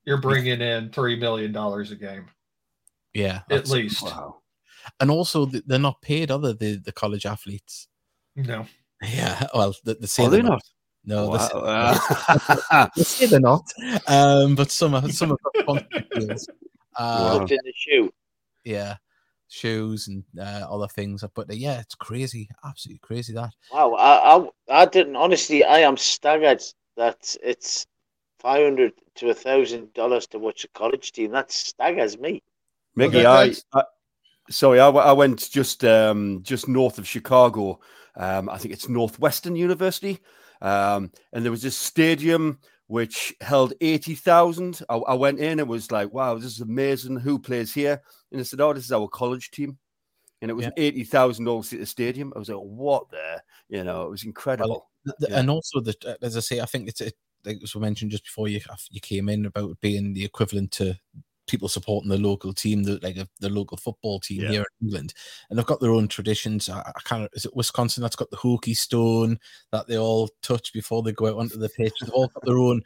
[0.04, 2.28] you're bringing in three million dollars a game
[3.14, 4.02] yeah, at least.
[4.02, 4.42] Wow.
[5.00, 7.88] And also they're not paid other the the college athletes.
[8.36, 8.66] No,
[9.02, 10.62] Yeah, well, the, they say Are they they're not?
[11.04, 12.88] No, they say- Wow.
[12.96, 13.64] they say they're not.
[14.06, 16.48] Um, but some are some of the sponsorship deals.
[16.98, 18.10] Uh, in the shoe.
[18.64, 18.96] yeah,
[19.48, 21.22] shoes and uh, other things.
[21.34, 23.32] But uh, yeah, it's crazy, absolutely crazy.
[23.34, 25.62] That Wow, I, I, I didn't honestly.
[25.64, 26.62] I am staggered
[26.96, 27.86] that it's
[28.40, 31.30] five hundred to a thousand dollars to watch a college team.
[31.32, 32.42] That staggers me.
[32.94, 33.82] Mickey, that- I, I
[34.50, 37.80] sorry, I, went just um, just north of Chicago.
[38.16, 40.20] Um, I think it's Northwestern University,
[40.62, 44.80] um, and there was this stadium which held eighty thousand.
[44.88, 47.16] I, I went in, it was like, wow, this is amazing.
[47.16, 48.00] Who plays here?
[48.30, 49.76] And they said, oh, this is our college team,
[50.40, 50.70] and it was Yeah.
[50.76, 52.32] eighty thousand at the stadium.
[52.34, 53.42] I was like, what there?
[53.68, 54.88] You know, it was incredible.
[55.04, 55.40] Th- th- Yeah.
[55.40, 58.48] and also the as I say, I think it's it, like was mentioned just before
[58.48, 60.98] you you came in about being the equivalent to
[61.46, 64.50] people supporting the local team, the like a, the local football team Yeah.
[64.50, 65.14] here in England,
[65.48, 66.68] and they've got their own traditions.
[66.68, 69.38] I, I kind of is it Wisconsin that's got the hokey stone
[69.72, 71.94] that they all touch before they go out onto the pitch.
[72.00, 72.82] They've all got their own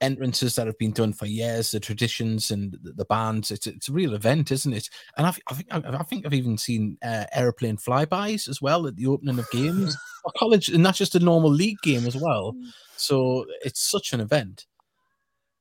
[0.00, 3.50] entrances that have been done for years, the traditions and the, the bands.
[3.52, 4.88] It's it's a real event, isn't it?
[5.16, 8.86] And I've, I think I, I think I've even seen uh, airplane flybys as well
[8.86, 9.96] at the opening of games
[10.36, 12.54] college, and that's just a normal league game as well.
[12.96, 14.66] So it's such an event.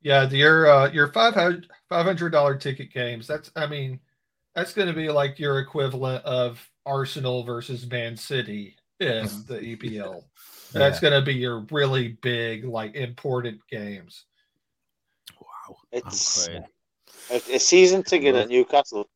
[0.02, 3.28] Yeah, the, your uh, your five hundred dollar ticket games.
[3.28, 4.00] That's I mean,
[4.56, 10.24] that's going to be like your equivalent of Arsenal versus Man City in the EPL.
[10.74, 14.26] That's going to be your really big, like important games.
[15.40, 16.64] Wow, It's a,
[17.30, 19.10] a season ticket at Newcastle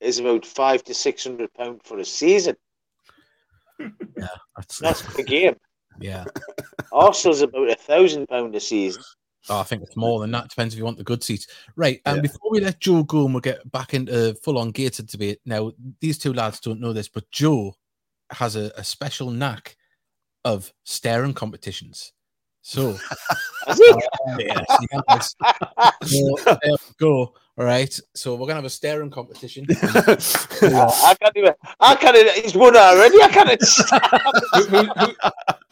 [0.00, 2.56] is about five to six hundred pound for a season.
[4.58, 5.56] that's, That's the game.
[6.00, 6.24] yeah.
[6.92, 9.02] Arsenal's about a thousand pound a season.
[9.48, 10.48] Oh, I think it's more than that.
[10.48, 11.46] Depends if you want the good seats.
[11.76, 12.00] Right.
[12.04, 12.22] And Yeah.
[12.22, 15.40] before we let Joe go and we'll get back into full on gated debate.
[15.44, 17.74] Now, these two lads don't know this, but Joe
[18.30, 19.76] has a, a special knack
[20.44, 22.12] of staring competitions.
[22.62, 22.96] So,
[23.68, 24.66] it?
[25.08, 25.34] yes.
[26.04, 27.34] So, there we go.
[27.58, 27.98] All right.
[28.14, 29.66] So, we're going to have a staring competition.
[29.70, 31.54] I can't even.
[31.80, 32.16] I can't.
[32.16, 33.22] even- He's won already.
[33.22, 33.62] I can't.
[34.54, 35.14] who, who, who,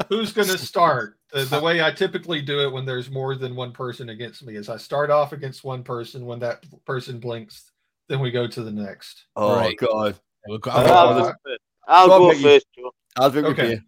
[0.09, 1.19] who's going to start?
[1.33, 4.57] The, the way I typically do it when there's more than one person against me
[4.57, 6.25] is I start off against one person.
[6.25, 7.71] When that person blinks,
[8.09, 9.25] then we go to the next.
[9.37, 9.77] oh Right.
[9.77, 10.19] God,
[10.49, 11.61] We've I'll, go first.
[11.89, 12.91] I'll Go on, go first, Joe.
[13.17, 13.63] I'll drink Okay.
[13.63, 13.81] with you.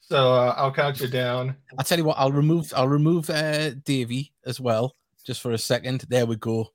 [0.00, 1.56] So uh, I'll count you down.
[1.78, 4.94] I'll tell you what, I'll remove I'll remove uh Davy as well,
[5.26, 6.04] just for a second.
[6.08, 6.68] There we go.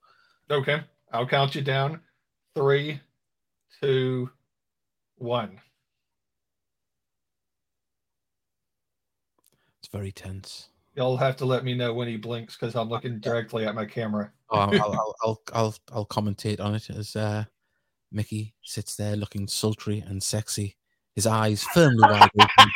[0.52, 0.82] Okay.
[1.12, 2.00] I'll count you down.
[2.54, 3.00] Three,
[3.80, 4.30] two,
[5.16, 5.58] one.
[9.80, 10.68] It's very tense.
[10.94, 13.86] You'll have to let me know when he blinks because I'm looking directly at my
[13.86, 14.30] camera.
[14.50, 17.44] Oh, I'll, I'll, I'll, I'll, I'll commentate on it as uh,
[18.12, 20.76] Mickey sits there looking sultry and sexy,
[21.14, 22.70] his eyes firmly wide open.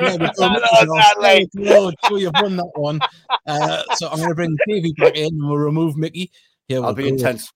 [0.00, 1.48] There we go, I know, Mickey's all sadly.
[1.50, 1.94] straight.
[2.08, 3.00] Joe, you've won that one.
[3.46, 6.30] Uh, so I'm going to bring Davey back in and we'll remove Mickey.
[6.68, 7.08] Here we I'll be go.
[7.08, 7.50] intense.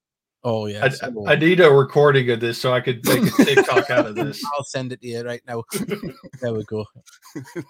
[0.44, 0.84] Oh, yeah.
[0.84, 4.06] I, so I need a recording of this so I could make a TikTok out
[4.06, 4.40] of this.
[4.56, 5.64] I'll send it to you right now.
[6.40, 6.84] there we go.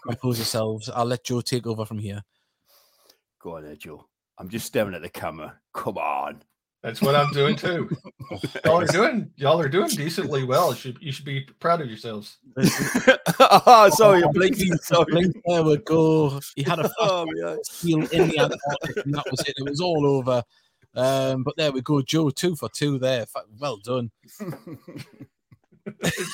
[0.06, 0.90] Compose yourselves.
[0.90, 2.22] I'll let Joe take over from here.
[3.40, 4.06] Go on, there, Joe.
[4.36, 5.54] I'm just staring at the camera.
[5.72, 6.42] Come on.
[6.82, 7.90] That's what I'm doing too.
[8.64, 10.70] Y'all are doing y'all are doing decently well.
[10.70, 12.38] You should you should be proud of yourselves.
[13.40, 14.74] oh, sorry, I'm blinking.
[14.82, 15.06] Sorry.
[15.10, 16.38] Blink, There we go.
[16.54, 17.56] He had a Oh, yeah.
[17.80, 19.54] heel in the Antarctic, and that was it.
[19.56, 20.42] It was all over.
[20.94, 23.26] Um, but there we go, Joe, two for two there.
[23.58, 24.10] Well done.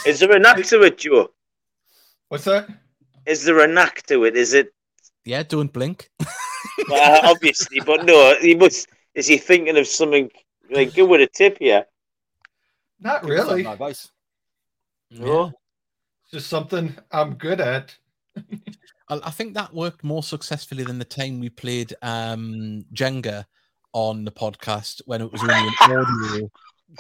[0.07, 1.31] Is there an act to it, Joe?
[2.29, 2.69] What's that?
[3.27, 4.37] Is there an act to it?
[4.37, 4.73] Is it?
[5.25, 6.11] Yeah, don't blink.
[6.89, 8.37] Well, obviously, but no.
[8.41, 8.89] He must.
[9.15, 10.29] Is he thinking of something
[10.71, 11.87] like good with a tip here?
[13.01, 13.67] Not Give us some really.
[13.67, 14.11] advice.
[15.11, 15.53] No.
[16.33, 17.97] Just something I'm good at.
[19.09, 23.45] I, I think that worked more successfully than the time we played um, Jenga
[23.95, 26.51] on the podcast when it was only an audio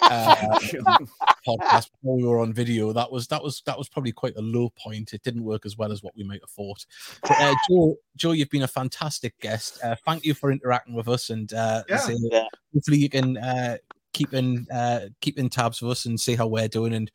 [0.01, 0.59] uh,
[1.47, 2.93] podcast before we were on video.
[2.93, 5.13] That was that was that was probably quite a low point.
[5.13, 6.87] It didn't work as well as what we might have thought.
[7.23, 9.79] But, uh, Joe, Joe, you've been a fantastic guest.
[9.85, 11.97] Uh, thank you for interacting with us, and uh, Yeah.
[11.99, 12.47] say- Yeah.
[12.73, 13.77] hopefully you can uh,
[14.13, 17.11] keep in uh, keep in tabs with us and see how we're doing and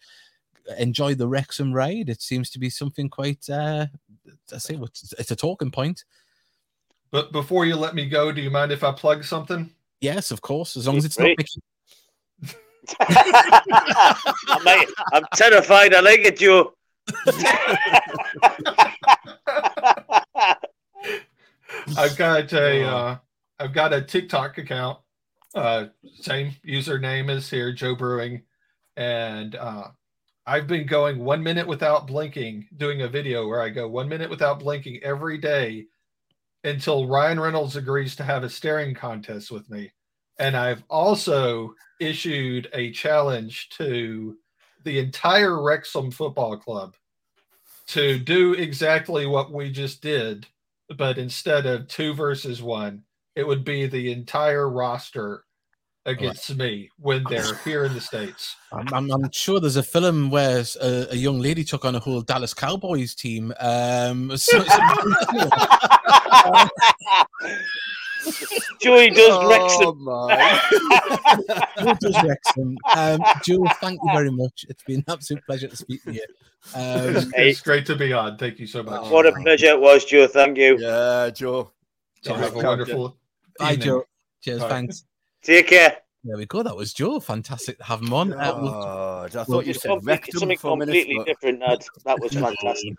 [0.77, 2.09] enjoy the Wrexham ride.
[2.09, 3.49] It seems to be something quite.
[3.49, 3.87] Uh,
[4.53, 6.03] I say it's, it's a talking point.
[7.11, 9.71] But before you let me go, do you mind if I plug something?
[10.01, 11.37] Yes, of course, as long as it's Great.
[11.37, 11.37] not.
[11.37, 11.61] Mickey.
[12.99, 15.93] I might, I'm terrified.
[15.93, 16.73] I like it, Joe.
[21.97, 23.17] I've got a uh,
[23.59, 24.99] I've got a TikTok account.
[25.55, 25.87] Uh,
[26.21, 28.43] same username as here, Joe Brewing,
[28.95, 29.87] and uh,
[30.45, 34.29] I've been going one minute without blinking, doing a video where I go one minute
[34.29, 35.87] without blinking every day
[36.63, 39.91] until Ryan Reynolds agrees to have a staring contest with me.
[40.37, 44.37] And I've also issued a challenge to
[44.83, 46.95] the entire Wrexham Football Club
[47.87, 50.47] to do exactly what we just did
[50.97, 53.03] but instead of two versus one,
[53.35, 55.45] it would be the entire roster
[56.05, 58.55] against me when they're here in the states.
[58.71, 61.99] I'm, I'm, I'm sure there's a film where a, a young lady took on a
[61.99, 63.53] whole Dallas Cowboys team.
[63.59, 64.59] Um, so,
[68.81, 70.07] Joey does Wrexham.
[70.07, 70.61] Oh, my.
[71.83, 72.77] Joe does Wrexham.
[72.95, 74.65] Um, Joe, thank you very much.
[74.69, 76.25] It's been an absolute pleasure to speak to you.
[76.75, 78.37] Um, It's, it's great to be on.
[78.37, 79.09] Thank you so much.
[79.09, 80.27] What a pleasure it was, Joe.
[80.27, 80.77] Thank you.
[80.79, 81.71] yeah, Joe.
[82.21, 82.67] So have a Character.
[82.67, 83.17] wonderful
[83.57, 83.87] bye, evening.
[83.87, 84.03] Joe.
[84.41, 84.69] Cheers, Bye.
[84.69, 85.05] thanks.
[85.41, 85.97] Take care.
[86.25, 86.63] There we go.
[86.63, 87.19] That was Joe.
[87.21, 88.33] Fantastic to have him on.
[88.33, 89.89] Uh, we'll- God, I well, thought you said
[90.33, 90.91] something for a minute.
[90.91, 91.59] completely but- different.
[91.61, 92.93] That that was fantastic.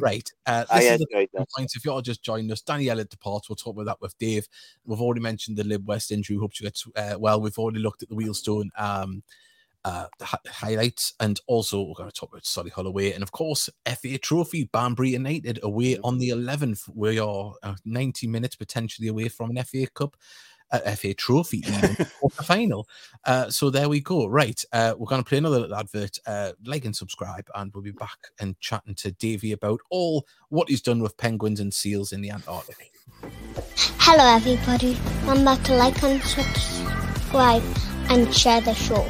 [0.00, 0.28] right.
[0.44, 1.46] Uh, I this is the enjoyed that.
[1.56, 1.76] points.
[1.76, 3.48] If you're just joining us, Danny Elliott departs.
[3.48, 4.48] We'll talk about that with Dave.
[4.84, 6.36] We've already mentioned the Lib West injury.
[6.36, 7.40] Hope she gets uh, well.
[7.40, 9.22] We've already looked at the Wealdstone um,
[9.84, 13.30] uh, the hi- highlights, and also we're going to talk about Solihull away, and of
[13.30, 16.88] course FA Trophy Banbury United away on the 11th.
[16.92, 20.16] We are uh, 90 minutes potentially away from an FA Cup.
[20.70, 22.86] Uh, FA Trophy even, quarter final.
[23.24, 24.26] Uh, so there we go.
[24.26, 26.18] Right, uh, we're going to play another little advert.
[26.26, 30.68] Uh, like and subscribe, and we'll be back and chatting to Davey about all what
[30.68, 32.92] he's done with penguins and seals in the Antarctic.
[33.98, 34.96] Hello, everybody.
[35.26, 37.62] Remember to like and subscribe
[38.10, 39.06] and share the show.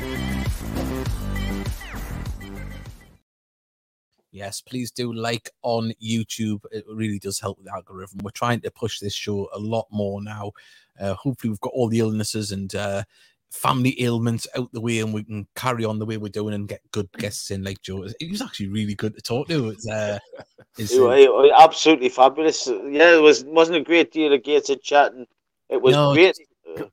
[4.31, 6.61] Yes, please do like on YouTube.
[6.71, 8.21] It really does help with the algorithm.
[8.23, 10.53] We're trying to push this show a lot more now.
[11.01, 13.03] Uh, hopefully, we've got all the illnesses and uh,
[13.51, 16.69] family ailments out the way, and we can carry on the way we're doing and
[16.69, 18.05] get good guests in like Joe.
[18.21, 19.71] it was actually really good to talk to.
[19.71, 20.19] It's, uh,
[20.79, 21.17] it's, You uh, were-
[21.47, 22.67] you absolutely fabulous.
[22.67, 25.27] Yeah, it was wasn't a great deal of gated chatting.
[25.71, 26.37] It was No, great.
[26.77, 26.91] Good,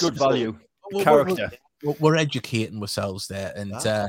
[0.00, 0.58] good value.
[0.92, 1.50] we're- we're- Character.
[1.84, 4.08] We're, we're educating ourselves there, and uh,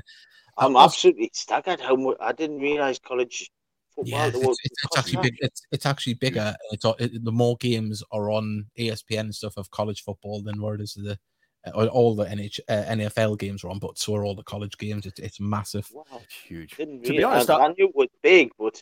[0.57, 3.49] I'm also- absolutely staggered how much I didn't realise college
[3.95, 4.09] football.
[4.11, 5.35] Yeah, it's, was- it's, it's actually big.
[5.39, 6.55] It's it's actually bigger.
[6.71, 10.75] It's it, the more games are on ESPN and stuff of college football than what
[10.75, 11.17] it is the
[11.73, 14.77] uh, all the NH, uh, NFL games are on, but so are all the college
[14.77, 15.05] games.
[15.05, 15.89] It's it's massive.
[15.91, 16.75] Wow, It's huge.
[16.77, 18.81] didn't To be honest, I, I- I knew it was big, but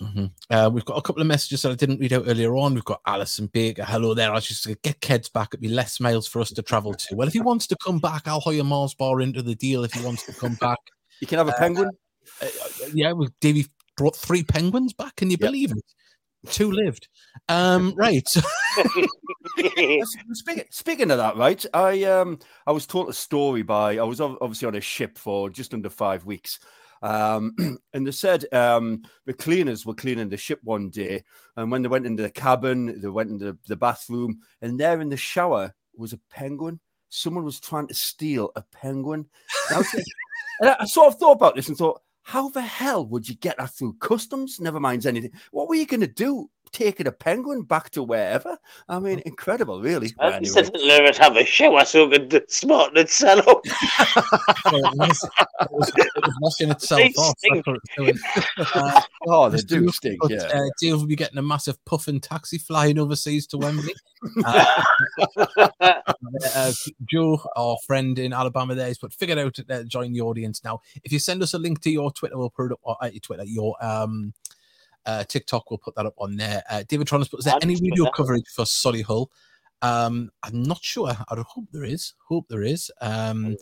[0.00, 0.32] Mhm.
[0.48, 2.72] Uh, we've got a couple of messages that I didn't read out earlier on.
[2.72, 3.84] We've got Alison Baker.
[3.84, 4.30] Hello there.
[4.30, 5.48] I was just get Keds back.
[5.50, 7.14] It'd be less miles for us to travel to.
[7.14, 9.84] Well, if he wants to come back, I'll hire Mars Bar into the deal.
[9.84, 10.78] If he wants to come back,
[11.22, 11.88] You can have a penguin.
[12.40, 12.48] uh, uh,
[12.92, 13.66] yeah, we Davey
[13.96, 15.14] brought three penguins back.
[15.14, 15.48] Can you Yep.
[15.48, 15.84] believe it?
[16.50, 17.06] Two lived.
[17.48, 18.28] Um, right.
[20.32, 21.64] Speaking, speaking of that, right?
[21.72, 25.48] I um I was told a story by I was obviously on a ship for
[25.48, 26.58] just under five weeks,
[27.02, 27.54] um,
[27.92, 31.22] and they said um the cleaners were cleaning the ship one day,
[31.56, 35.08] and when they went into the cabin, they went into the bathroom, and there in
[35.08, 36.80] the shower was a penguin.
[37.10, 39.26] Someone was trying to steal a penguin.
[39.70, 39.86] I, was
[40.62, 43.34] and I- I sort of thought about this and thought, how the hell would you
[43.36, 44.60] get that through customs?
[44.60, 45.32] Never mind anything.
[45.50, 46.50] What were you going to do?
[46.72, 48.58] Taking a penguin back to wherever.
[48.88, 50.12] I mean, incredible, really.
[50.20, 50.70] At least anyway.
[50.72, 53.60] didn't let it have a shower so it could smart itself up.
[53.64, 57.34] it, was, it, was, it was washing itself off.
[58.74, 60.44] Uh, oh, they do stink, yeah.
[60.44, 63.94] Uh, Dave will be getting a massive puffin taxi flying overseas to Wembley.
[64.44, 64.82] Uh,
[66.54, 66.72] uh,
[67.06, 70.62] Joe, our friend in Alabama, there, has put figured out to uh, join the audience
[70.62, 70.80] now.
[71.02, 73.06] If you send us a link to your Twitter, we'll put it up, or uh,
[73.06, 74.32] your Twitter, your um,
[75.06, 76.62] uh, TikTok, we'll put that up on there.
[76.70, 79.28] Uh, David Tronis, but is there any video coverage for Solihull?
[79.82, 81.10] Um, I'm not sure.
[81.10, 82.14] I hope there is.
[82.28, 82.90] Hope there is.
[83.00, 83.56] Um,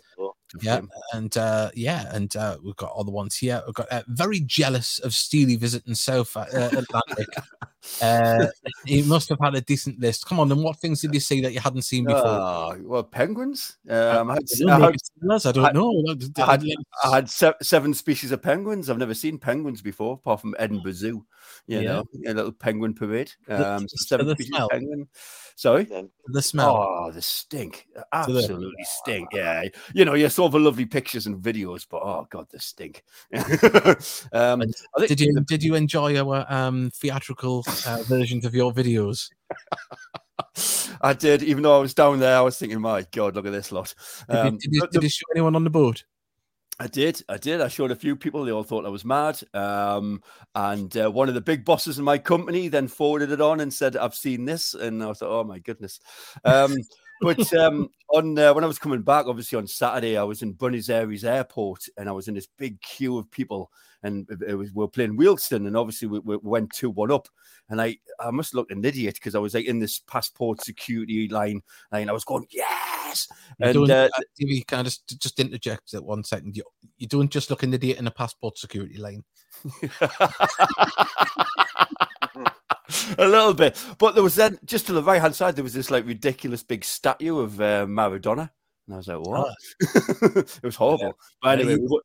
[0.60, 0.80] yeah,
[1.12, 3.62] and uh, yeah, and uh, we've got all the ones here.
[3.66, 7.28] We've got uh, very jealous of Steely visiting South uh, Atlantic.
[8.02, 8.46] uh,
[8.84, 10.26] he must have had a decent list.
[10.26, 12.26] Come on, then what things did you see that you hadn't seen before?
[12.26, 13.78] Uh, well, penguins.
[13.88, 16.04] Um, I, had, I, had, I, don't know.
[16.38, 16.64] I had,
[17.04, 18.90] I had seven species of penguins.
[18.90, 21.24] I've never seen penguins before, apart from Edinburgh Zoo.
[21.66, 21.82] You yeah.
[21.82, 23.32] know, a little penguin parade.
[23.48, 25.08] Um, the, seven species of penguin.
[25.60, 25.86] Sorry,
[26.28, 26.74] the smell.
[26.74, 27.86] Oh, the stink!
[28.14, 29.28] Absolutely stink.
[29.34, 33.04] Yeah, you know, you saw the lovely pictures and videos, but oh god, the stink.
[34.32, 34.62] um,
[35.06, 39.28] did you did you enjoy our um, theatrical uh, versions of your videos?
[41.02, 42.38] I did, even though I was down there.
[42.38, 43.94] I was thinking, my god, look at this lot.
[44.30, 46.04] Um, did, you, did, you, did you show anyone on the boat?
[46.80, 47.22] I did.
[47.28, 47.60] I did.
[47.60, 48.42] I showed a few people.
[48.42, 49.38] They all thought I was mad.
[49.52, 50.22] Um,
[50.54, 53.72] and uh, one of the big bosses in my company then forwarded it on and
[53.72, 56.00] said, "I've seen this," and I was like, "Oh my goodness."
[56.42, 56.74] Um,
[57.20, 60.52] but um, on uh, when I was coming back, obviously on Saturday, I was in
[60.52, 63.70] Buenos Aires Airport, and I was in this big queue of people,
[64.02, 67.28] and it was we were playing Wealdstone, and obviously we, we went two one up,
[67.68, 71.28] and I I must look an idiot because I was like in this passport security
[71.28, 71.60] line,
[71.92, 72.46] and I was going
[73.10, 74.08] yes, you're and doing, uh,
[74.40, 76.56] TV kind of just, just interject at one second.
[76.56, 76.64] You
[76.98, 79.24] you don't just look an idiot in a passport security line.
[83.18, 83.82] a little bit.
[83.98, 86.62] But there was then just to the right hand side, there was this like ridiculous
[86.62, 88.50] big statue of uh, Maradona,
[88.86, 90.28] and I was like, "What?" Oh.
[90.36, 91.06] it was horrible.
[91.06, 91.12] Yeah.
[91.42, 92.00] But anyway, we,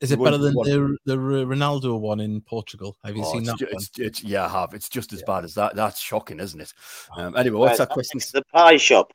[0.00, 2.96] is it better than the the Ronaldo one in Portugal?
[3.04, 3.60] Have you oh, seen that?
[3.60, 4.74] It's, it's, yeah, I have.
[4.74, 5.34] It's just as yeah.
[5.34, 5.74] bad as that.
[5.74, 6.72] That's shocking, isn't it?
[7.16, 8.20] Um, anyway, what's that question?
[8.32, 9.12] the pie shop.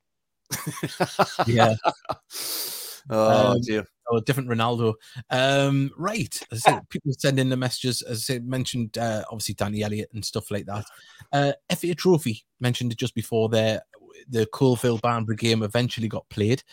[1.48, 1.76] Yeah.
[3.10, 4.96] oh um, dear or different Ronaldo.
[5.30, 6.38] Um, right.
[6.54, 10.52] Said, people send in the messages, as I mentioned, uh, obviously Danny Elliott and stuff
[10.52, 10.86] like that.
[11.32, 13.82] Uh, FA Trophy mentioned just before there.
[14.30, 16.64] The Coalville Banbury game eventually got played.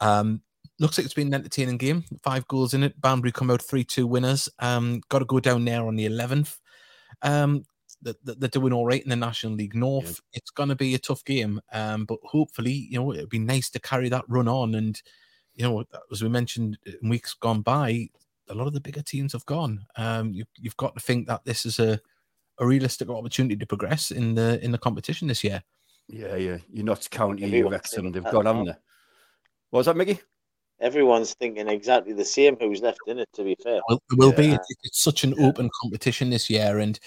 [0.00, 0.42] Um,
[0.78, 2.04] looks like it's been an entertaining game.
[2.22, 3.00] Five goals in it.
[3.00, 4.48] Banbury come out 3 2 winners.
[4.58, 6.58] Um, got to go down there on the 11th.
[7.22, 7.64] Um,
[8.02, 10.20] they're doing all right in the National League North.
[10.32, 10.38] Yeah.
[10.38, 13.70] It's going to be a tough game, um, but hopefully, you know, it'd be nice
[13.70, 15.00] to carry that run on and
[15.54, 18.08] you know, as we mentioned in weeks gone by,
[18.48, 19.84] a lot of the bigger teams have gone.
[19.96, 22.00] Um, you, have got to think that this is a,
[22.58, 25.62] a realistic opportunity to progress in the in the competition this year.
[26.08, 26.58] Yeah, yeah.
[26.72, 28.10] You're not counting your Wrexham.
[28.10, 28.74] They've gone, haven't they?
[29.70, 30.20] What was that, Mickey?
[30.80, 33.80] Everyone's thinking exactly the same who's left in it, to be fair.
[33.88, 34.56] Well, it will yeah.
[34.56, 34.58] be.
[34.82, 35.46] It's such an yeah.
[35.46, 36.78] open competition this year.
[36.78, 36.98] And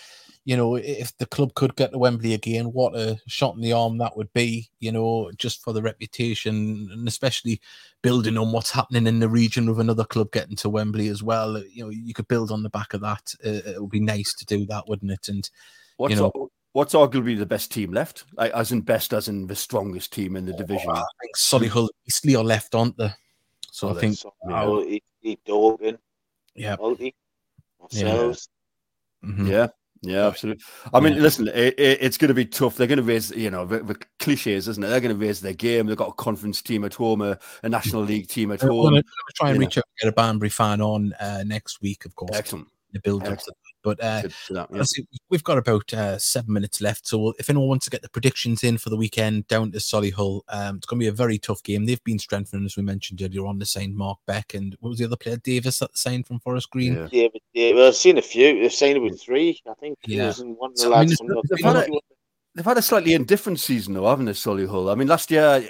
[0.45, 3.71] you know, if the club could get to Wembley again, what a shot in the
[3.71, 7.61] arm that would be, you know, just for the reputation and especially
[8.01, 11.57] building on what's happening in the region with another club getting to Wembley as well.
[11.59, 13.33] You know, you could build on the back of that.
[13.45, 15.29] Uh, it would be nice to do that, wouldn't it?
[15.29, 15.49] And,
[15.95, 18.25] what's you know, what's arguably the best team left?
[18.33, 20.89] Like, as in best, as in the strongest team in the division.
[20.89, 23.11] Oh, I think Solihull, Eastleigh are left, aren't they?
[23.71, 24.17] So oh, I think.
[25.21, 25.35] Yeah.
[25.45, 25.97] Dorgan.
[26.53, 26.75] Yeah.
[26.77, 27.15] Multi,
[27.81, 28.49] ourselves.
[29.23, 29.29] Yeah.
[29.29, 29.47] Mm-hmm.
[29.47, 29.67] yeah.
[30.05, 30.63] Yeah, absolutely.
[30.93, 31.21] I mean, yeah.
[31.21, 32.75] listen, it, it, it's going to be tough.
[32.75, 34.87] They're going to raise, you know, the, the, cliches, isn't it?
[34.87, 35.87] They're going to raise their game.
[35.87, 38.83] They've got a conference team at home, a, a National League team at home.
[38.83, 39.79] We're going to try and reach know.
[39.79, 42.31] out and get a Banbury fan on uh, next week, of course.
[42.33, 42.67] Excellent.
[42.91, 43.39] The build up
[43.83, 45.03] but uh, that, yeah.
[45.29, 47.05] we've got about uh, seven minutes left.
[47.05, 50.41] So if anyone wants to get the predictions in for the weekend down to Solihull,
[50.49, 51.85] um, it's going to be a very tough game.
[51.85, 54.99] They've been strengthening, as we mentioned earlier on, the signed Mark Beck and what was
[54.99, 56.95] the other player, Davis, that signed from Forest Green.
[56.95, 58.61] Yeah, yeah, yeah well, I've seen a few.
[58.61, 59.99] They've signed with three, I think.
[60.05, 60.31] Yeah.
[60.31, 61.15] one of the so, I mean,
[61.49, 61.87] they've, had a,
[62.55, 64.91] they've, had a, slightly indifferent season, though, haven't they, Solihull?
[64.91, 65.61] I mean, last year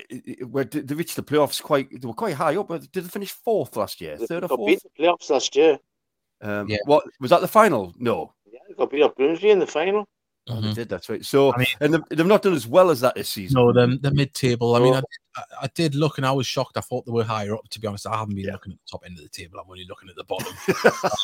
[0.50, 2.70] where they reached the playoffs quite, they were quite high up.
[2.70, 4.18] Did they finish fourth last year?
[4.18, 4.68] Third or fourth?
[4.68, 5.80] Beat the playoffs last year.
[6.44, 6.78] Um, yeah.
[6.86, 7.42] What was that?
[7.42, 7.94] The final?
[7.98, 8.34] No.
[8.46, 10.08] Yeah, they got beat up Grimsby in the final.
[10.50, 10.68] Oh, mm-hmm.
[10.68, 10.90] they did.
[10.90, 11.24] That's right.
[11.24, 13.56] So, I mean, and they've, they've, not done as well as that this season.
[13.56, 14.76] No, the, the mid-table.
[14.76, 15.02] I mean, I,
[15.62, 16.76] I, did look, and I was shocked.
[16.76, 17.70] I thought they were higher up.
[17.70, 18.52] To be honest, I haven't been yeah.
[18.52, 19.60] looking at the top end of the table.
[19.60, 20.54] I'm only looking at the bottom.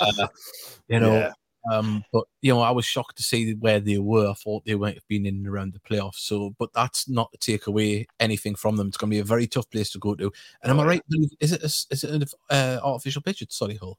[0.01, 0.27] uh,
[0.87, 1.33] you know, yeah.
[1.69, 4.29] um, but you know, I was shocked to see where they were.
[4.29, 6.19] I thought they might have been in and around the playoffs.
[6.19, 8.87] So, but that's not to take away anything from them.
[8.87, 10.31] It's going to be a very tough place to go to.
[10.63, 11.01] And am I right?
[11.41, 13.95] Is it a, is it an uh, artificial pitch at Solihull?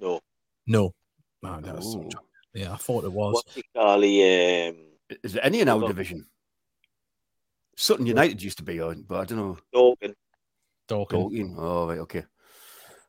[0.00, 0.20] No.
[0.70, 0.94] No.
[1.42, 2.08] No, no
[2.54, 3.34] yeah, I thought it was.
[3.34, 4.04] What's it called?
[4.04, 6.26] Um, Is there any in our division?
[7.76, 9.58] Sutton United used to be on, but I don't know.
[9.72, 10.14] Dorking.
[10.86, 11.18] Dorking.
[11.18, 11.56] Dorking.
[11.58, 12.24] Oh, right, okay.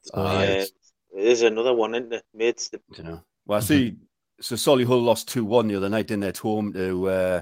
[0.01, 0.65] So, Uh, yeah,
[1.13, 2.23] there's another one, isn't there?
[2.33, 3.23] Mates, the I don't know.
[3.45, 3.95] Well, I see.
[4.39, 6.29] So Solihull lost two one the other night, didn't they?
[6.29, 7.41] At home to uh,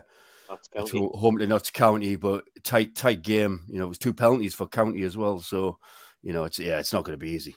[0.76, 1.00] County.
[1.00, 3.62] to home to Notts County, but tight tight game.
[3.70, 5.40] You know, it was two penalties for County as well.
[5.40, 5.80] So,
[6.22, 7.56] you know, it's yeah, it's not going to be easy.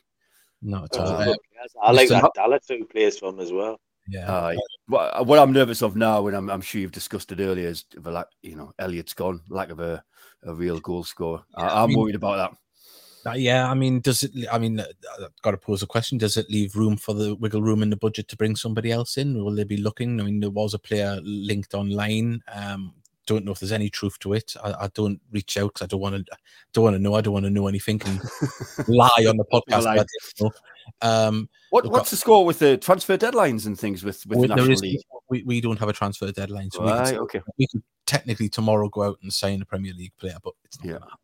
[0.63, 1.17] not at Those all.
[1.17, 1.39] Uh, good players.
[1.83, 2.23] I like Mr.
[2.23, 3.81] that Dallas who plays for him as well.
[4.09, 4.31] yeah.
[4.31, 4.55] Uh,
[4.87, 7.85] what, what I'm nervous of now, and I'm, I'm sure you've discussed it earlier, is
[7.95, 8.27] the lack.
[8.43, 10.03] You know, Elliot's gone, lack of a,
[10.45, 11.43] a real goal scorer.
[11.57, 12.59] I, I I'm mean- worried about that.
[13.25, 14.33] Uh, yeah, I mean, does it?
[14.51, 14.85] I mean, uh,
[15.23, 16.19] I've got to pose a question.
[16.19, 19.17] Does it leave room for the wiggle room in the budget to bring somebody else
[19.17, 19.45] in?
[19.45, 20.21] Will they be looking?
[20.21, 22.43] I mean, there was a player linked online.
[22.53, 22.95] Um,
[23.33, 24.55] don't know if there's any truth to it.
[24.62, 26.37] I, I don't reach out because I don't want to.
[26.72, 27.14] Don't want to know.
[27.14, 28.20] I don't want to know anything and
[28.89, 29.85] lie on the podcast.
[29.85, 29.95] Lie.
[29.95, 30.51] I didn't know.
[31.01, 34.47] Um, What, Look, what's the score with the transfer deadlines and things with, with we,
[34.47, 35.01] the National is- League?
[35.30, 37.41] we, we don't have a transfer deadline, so we, can, okay.
[37.59, 40.87] we could technically tomorrow go out and sign a Premier League player, but it's not
[40.87, 40.91] Yeah.
[40.99, 41.18] going to happen.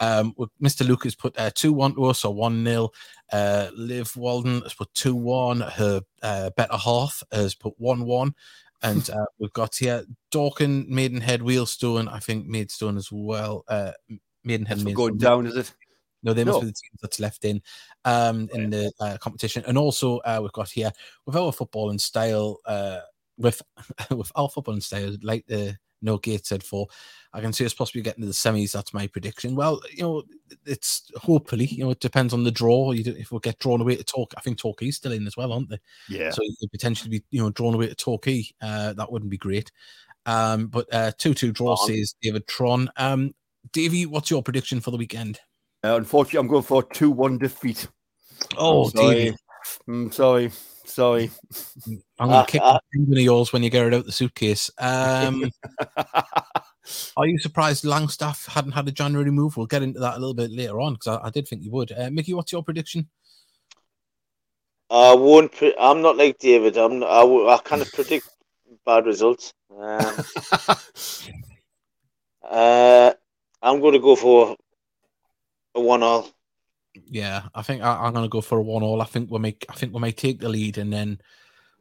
[0.00, 0.86] Um, with Mr.
[0.86, 2.90] Lucas put uh, 2 1 to us or 1 0.
[3.32, 5.60] Uh, Liv Walden has put 2 1.
[5.60, 8.34] Her uh, better half has put 1 1.
[8.82, 13.64] And uh, we've got here Dorking, Maidenhead, Wealdstone, I think Maidstone as well.
[13.68, 13.92] Uh,
[14.44, 14.94] Maidenhead, Maidstone.
[14.94, 15.74] going down, is it?
[16.22, 16.60] No, they must No.
[16.60, 17.62] be the teams that's left in
[18.04, 19.62] um, in the uh, competition.
[19.66, 20.92] And also, uh, we've got here
[21.26, 23.00] with our football and style, uh,
[23.36, 23.62] with
[24.10, 26.86] with our football and style, like the No Gates said for,
[27.32, 28.72] I can see us possibly getting to the semis.
[28.72, 29.54] That's my prediction.
[29.54, 30.22] Well, you know,
[30.64, 32.92] it's hopefully, you know, it depends on the draw.
[32.92, 35.36] You do, if we get drawn away to Talk, I think Torquay's still in as
[35.36, 35.80] well, aren't they?
[36.08, 36.30] Yeah.
[36.30, 38.44] So you could potentially be, you know, drawn away to Torquay.
[38.60, 39.70] Uh, that wouldn't be great.
[40.26, 41.88] Um, but uh, two two draw Tron.
[41.88, 42.90] says David Tron.
[42.96, 43.34] Um,
[43.72, 45.40] Davey, what's your prediction for the weekend?
[45.84, 47.86] Uh, unfortunately, I'm going for a 2 1 defeat.
[48.56, 48.90] Oh.
[48.90, 49.36] Davey.
[49.88, 50.50] Mm, sorry.
[50.84, 51.30] Sorry.
[52.18, 52.72] I'm going Ah, to kick ah.
[52.74, 54.70] the penguin of yours when you get it out the suitcase.
[54.78, 55.50] Um,
[57.16, 59.56] are you surprised Langstaff hadn't had a January move?
[59.56, 61.70] We'll get into that a little bit later on because I, I did think you
[61.72, 61.92] would.
[61.92, 63.08] Uh, Mickey, what's your prediction?
[64.90, 65.52] I won't.
[65.52, 66.78] Pre- I'm not like David.
[66.78, 67.00] I'm.
[67.00, 68.26] Not, I, w- I kind of predict
[68.86, 69.52] bad results.
[69.70, 70.24] Um,
[72.42, 73.12] uh,
[73.60, 74.56] I'm going to go for
[75.74, 76.30] a one-all.
[77.06, 79.02] Yeah, I think I, I'm going to go for a one-all.
[79.02, 79.66] I think we'll make.
[79.68, 81.20] I think we might take the lead and then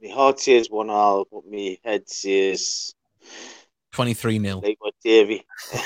[0.01, 2.93] My heart says one-all, but my head says
[3.91, 4.61] 23 nil.
[4.63, 5.45] like what Davy.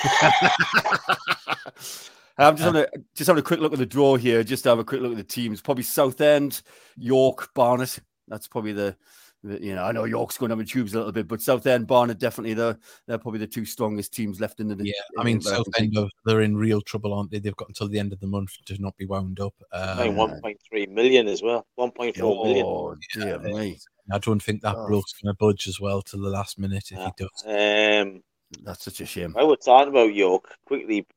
[2.38, 4.44] I'm just having a just having a quick look at the draw here.
[4.44, 5.62] Just to have a quick look at the teams.
[5.62, 6.62] Probably Southend,
[6.98, 8.00] York, Barnet.
[8.28, 8.96] That's probably the, the
[9.44, 12.20] you know I know York's going down the tubes a little bit, but Southend, Barnet
[12.20, 12.78] definitely they're
[13.08, 16.12] they're probably the two strongest teams left in the Yeah, I mean the American Southend
[16.26, 17.40] they're in real trouble, aren't they?
[17.40, 19.54] They've got until the end of the month to not be wound up.
[19.74, 21.66] Paying Um, 1.3 million as well.
[21.80, 22.66] 1.4 million.
[22.66, 23.54] Oh dear Yeah.
[23.54, 23.80] me,
[24.12, 24.88] I don't think that Oh.
[24.88, 27.44] bloke's going to budge as well till the last minute if he does.
[27.46, 28.22] Um,
[28.64, 29.36] that's such a shame.
[29.38, 31.08] I was talking about York quickly.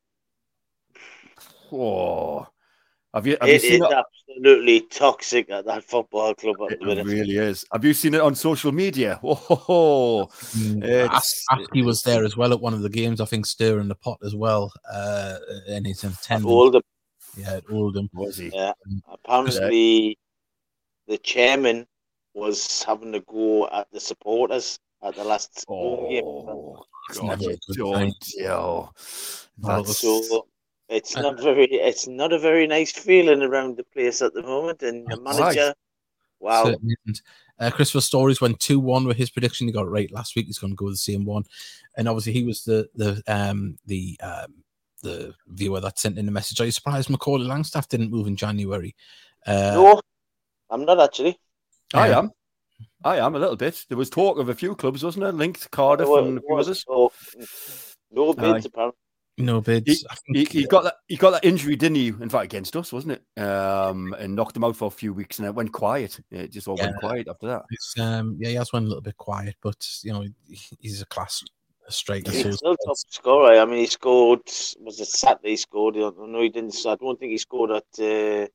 [1.72, 2.46] Oh,
[3.14, 4.04] have you have you seen is it?
[4.28, 7.06] absolutely toxic at that football club at the minute.
[7.06, 7.64] It really is.
[7.72, 9.18] Have you seen it on social media?
[9.24, 13.20] Oh, Mm, it's- As- Askey was there as well at one of the games.
[13.20, 15.36] I think stirring the pot as well, uh,
[15.68, 16.50] and he's in At attendance.
[16.50, 16.82] Oldham.
[17.36, 18.08] Yeah, at Oldham.
[18.12, 18.50] was he?
[18.52, 18.72] Yeah.
[19.08, 20.18] Apparently,
[21.08, 21.86] the chairman
[22.34, 26.24] was having to go at the supporters at the last home game.
[26.24, 26.84] Oh,
[27.14, 28.44] God, never a good don't, sign.
[28.44, 28.90] yo.
[29.60, 30.46] Well, That's So
[30.88, 31.64] it's Uh, not very.
[31.66, 34.82] It's not a very nice feeling around the place at the moment.
[34.82, 35.74] And the manager,
[36.40, 36.96] wow, Certainly.
[37.60, 39.66] Uh, Christopher Stories went two one with his prediction.
[39.68, 40.46] He got it right last week.
[40.46, 41.44] He's going to go with the same one,
[41.96, 44.64] and obviously he was the the um the um
[45.02, 46.60] the viewer that sent in the message.
[46.60, 48.94] Are you surprised Macaulay Langstaff didn't move in January?
[49.46, 50.00] Uh, no,
[50.70, 51.38] I'm not actually.
[51.92, 52.18] I Yeah.
[52.18, 52.30] am.
[53.04, 53.84] I am a little bit.
[53.88, 55.32] There was talk of a few clubs, wasn't there?
[55.32, 56.84] Linked Cardiff There and a few was others.
[56.88, 57.12] no-
[58.10, 58.98] no bids apparently.
[59.38, 60.04] No bids.
[60.10, 60.94] I He, think, he got that.
[61.08, 62.08] He got that injury, didn't he?
[62.08, 63.40] In fact, against us, wasn't it?
[63.40, 66.18] Um, and knocked him out for a few weeks, and it went quiet.
[66.30, 67.64] It just all went quiet after that.
[67.70, 70.24] It's, um, yeah, he has went a little bit quiet, but you know
[70.78, 71.42] he's a class
[71.88, 72.30] striker.
[72.30, 73.58] He's so still top scorer.
[73.60, 74.42] I mean, he scored.
[74.80, 75.50] Was it Saturday?
[75.50, 75.96] He scored.
[75.96, 76.42] I don't know.
[76.42, 76.76] He didn't.
[76.86, 78.46] I don't think he scored at uh,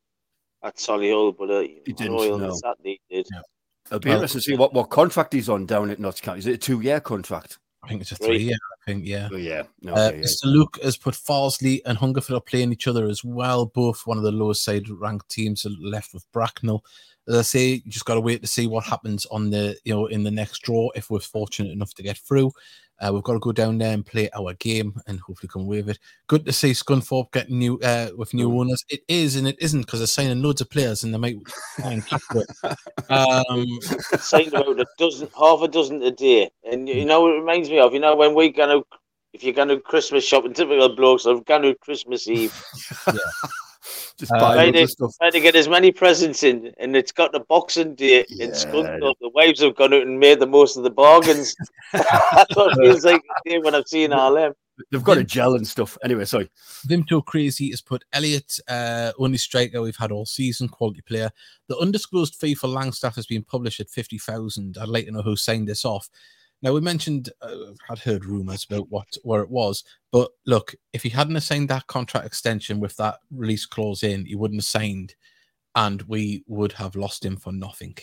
[0.65, 2.53] at Solihull, but uh, He I didn't, know no.
[2.53, 3.27] Saturday he did.
[3.33, 3.41] Yeah.
[3.87, 6.39] It'll be Well- interesting to see what, what contract he's on down at Notts County.
[6.39, 7.57] Is it a two year contract?
[7.81, 8.37] I think it's a three.
[8.39, 9.29] Yeah, I think yeah.
[9.31, 9.63] Oh yeah.
[9.81, 10.21] No, Uh, yeah.
[10.21, 10.45] Mr.
[10.45, 13.65] Luke has put Farsley and Hungerford are playing each other as well.
[13.65, 16.83] Both one of the lowest side ranked teams left with Bracknell
[17.29, 19.93] as I say, you just got to wait to see what happens on the you
[19.93, 22.51] know in the next draw if we're fortunate enough to get through.
[22.99, 25.77] Uh, we've got to go down there and play our game and hopefully come away
[25.77, 25.99] with it.
[26.27, 28.59] Good to see Scunthorpe getting new uh, with new mm.
[28.59, 28.83] owners.
[28.89, 31.37] It is and it isn't because they're signing loads of players and they might
[31.79, 32.47] try and keep it.
[33.09, 33.65] Um,
[34.19, 37.79] signing about a dozen, half a dozen a day, and you know it reminds me
[37.79, 38.85] of you know when we go to
[39.33, 42.53] if you're going to Christmas shopping, typical blokes are going to Christmas Eve.
[43.07, 43.13] yeah.
[44.17, 44.87] Just uh, trying, to,
[45.17, 48.45] trying to get as many presents in, and it's got the Boxing Day yeah.
[48.45, 49.15] in Scunthorpe.
[49.21, 51.55] The wives have gone out and made the most of the bargains.
[51.93, 54.53] That's what it feels like when I've seen all them.
[54.91, 55.97] They've got a gel and stuff.
[56.03, 56.49] Anyway, sorry.
[56.87, 61.31] Vimto Crazy has put Elliot, uh, only striker we've had all season, quality player.
[61.67, 64.77] The undisclosed fee for Langstaff has been published at 50,000.
[64.79, 66.09] I'd like to know who signed this off.
[66.61, 67.55] Now we mentioned uh,
[67.87, 71.87] had heard rumors about what where it was, but look, if he hadn't signed that
[71.87, 75.15] contract extension with that release clause in, he wouldn't have signed,
[75.75, 77.95] and we would have lost him for nothing.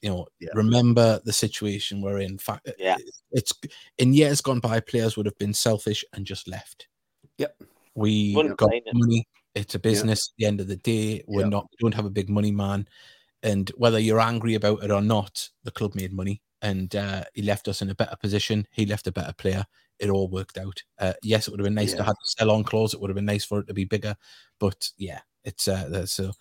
[0.00, 0.48] You know, yeah.
[0.54, 2.38] remember the situation we're in.
[2.38, 2.96] Fact, yeah,
[3.32, 3.52] it's
[3.98, 6.88] in years gone by, players would have been selfish and just left.
[7.36, 7.62] Yep,
[7.94, 9.26] we Wouldn't got money.
[9.54, 10.30] It's a business.
[10.30, 11.50] At the end of the day, we're yep.
[11.50, 11.66] not.
[11.70, 12.88] We don't have a big money man,
[13.42, 17.42] and whether you're angry about it or not, the club made money and uh, he
[17.42, 18.66] left us in a better position.
[18.70, 19.64] He left a better player.
[19.98, 20.82] It all worked out.
[20.98, 21.98] Uh, yes, it would have been nice yeah.
[21.98, 22.94] to have the sell on clause.
[22.94, 24.16] It would have been nice for it to be bigger,
[24.58, 26.32] but yeah, it's uh, so.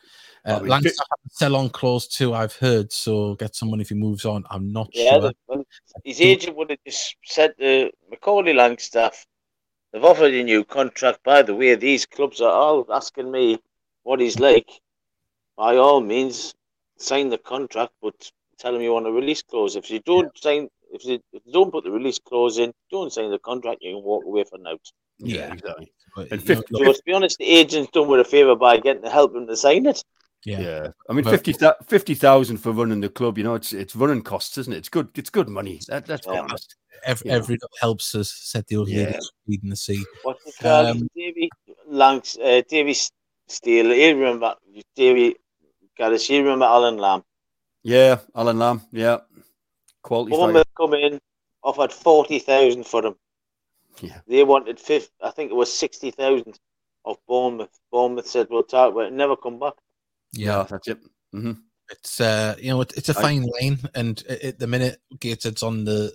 [0.45, 0.91] Uh, I mean,
[1.31, 2.33] sell on clause too.
[2.33, 2.91] I've heard.
[2.91, 4.45] So get someone if he moves on.
[4.49, 5.31] I'm not yeah, sure.
[5.47, 5.65] The,
[6.03, 9.25] his agent would have just said to Macaulay Langstaff,
[9.91, 11.23] "They've offered a new contract.
[11.23, 13.59] By the way, these clubs are all asking me
[14.03, 14.69] what he's like.
[15.57, 16.55] By all means,
[16.97, 19.75] sign the contract, but tell them you want a release clause.
[19.75, 20.41] If you don't yeah.
[20.41, 23.79] sign, if you, if you, don't put the release clause in, don't sign the contract,
[23.81, 24.77] you can walk away for now.
[25.17, 25.91] Yeah, exactly.
[26.31, 29.09] And 50, so, to be honest, the agent's done with a favour by getting to
[29.09, 30.03] help him to sign it.
[30.45, 30.87] Yeah, yeah.
[31.09, 33.37] I mean, but, 50,000 for running the club.
[33.37, 34.77] You know, it's it's running costs, isn't it?
[34.77, 35.09] It's good.
[35.15, 35.81] It's good money.
[35.89, 36.39] That, that's yeah.
[36.39, 36.75] honest.
[37.05, 38.31] Every, every helps us.
[38.31, 39.19] Said the old yeah.
[39.47, 40.03] lady in the sea.
[40.23, 40.87] What's the called?
[40.87, 41.49] Um, Davy
[41.87, 42.95] Langs, uh, Davy
[43.47, 43.93] Steele.
[43.93, 44.55] You remember
[44.95, 45.35] Davy?
[45.97, 47.23] Got you remember Alan Lamb?
[47.89, 48.81] Yeah, Alan Lamb.
[48.91, 49.17] Yeah,
[50.03, 50.29] quality.
[50.31, 51.19] Bournemouth come in,
[51.63, 53.15] offered forty thousand for him.
[53.99, 55.09] Yeah, they wanted fifth.
[55.23, 56.59] I think it was sixty thousand
[57.03, 57.79] of Bournemouth.
[57.91, 59.73] Bournemouth said we'll talk about it, never come back.
[60.33, 60.99] Yeah, that's it.
[61.33, 61.53] Mm-hmm.
[61.89, 65.63] It's uh, you know, it, it's a fine I, lane, and at the minute, Gateshead's
[65.63, 66.13] on the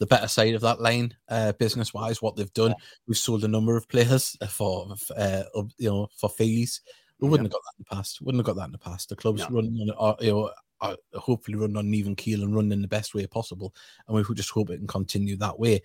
[0.00, 2.20] the better side of that lane, uh, business wise.
[2.20, 2.84] What they've done, yeah.
[3.06, 5.42] we've sold a number of players for, uh,
[5.78, 6.82] you know, for fees.
[7.18, 7.54] We wouldn't yeah.
[7.54, 8.20] have got that in the past.
[8.20, 9.08] Wouldn't have got that in the past.
[9.08, 9.56] The club's no.
[9.56, 10.50] running on, uh, you know,
[10.80, 13.74] uh, hopefully run on an even keel and run in the best way possible.
[14.06, 15.82] And we just hope it can continue that way.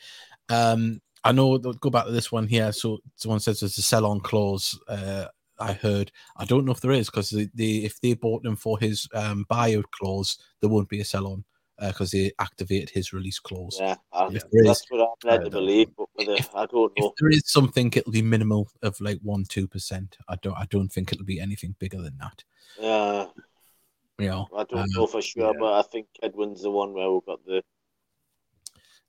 [0.50, 2.72] Um, I know, go back to this one here.
[2.72, 4.78] So someone says there's a sell on clause.
[4.88, 5.28] Uh,
[5.60, 6.12] I heard.
[6.36, 9.08] I don't know if there is because they, they, if they bought him for his
[9.14, 11.46] um, buyout clause, there won't be a sell on
[11.80, 13.78] because uh, they activated his release clause.
[13.80, 15.90] Yeah, I, that's is, what I'm led to believe.
[15.98, 17.08] But whether, I don't know.
[17.08, 20.18] If there is something, it'll be minimal of like one two percent.
[20.28, 20.58] I don't.
[20.58, 22.44] I don't think it'll be anything bigger than that.
[22.80, 23.26] Yeah.
[24.20, 25.60] You know, I don't um, know for sure, yeah.
[25.60, 27.64] but I think Edwin's the one where we've got the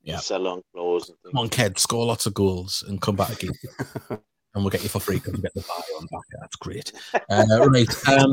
[0.03, 0.19] yeah.
[0.19, 1.09] sell on clause.
[1.11, 3.53] And Come on, Ced, score lots of goals and come back again.
[4.55, 6.23] and we'll get you for free because we get the buy on back.
[6.41, 6.93] That's great.
[7.31, 8.09] Uh, right.
[8.09, 8.33] Um,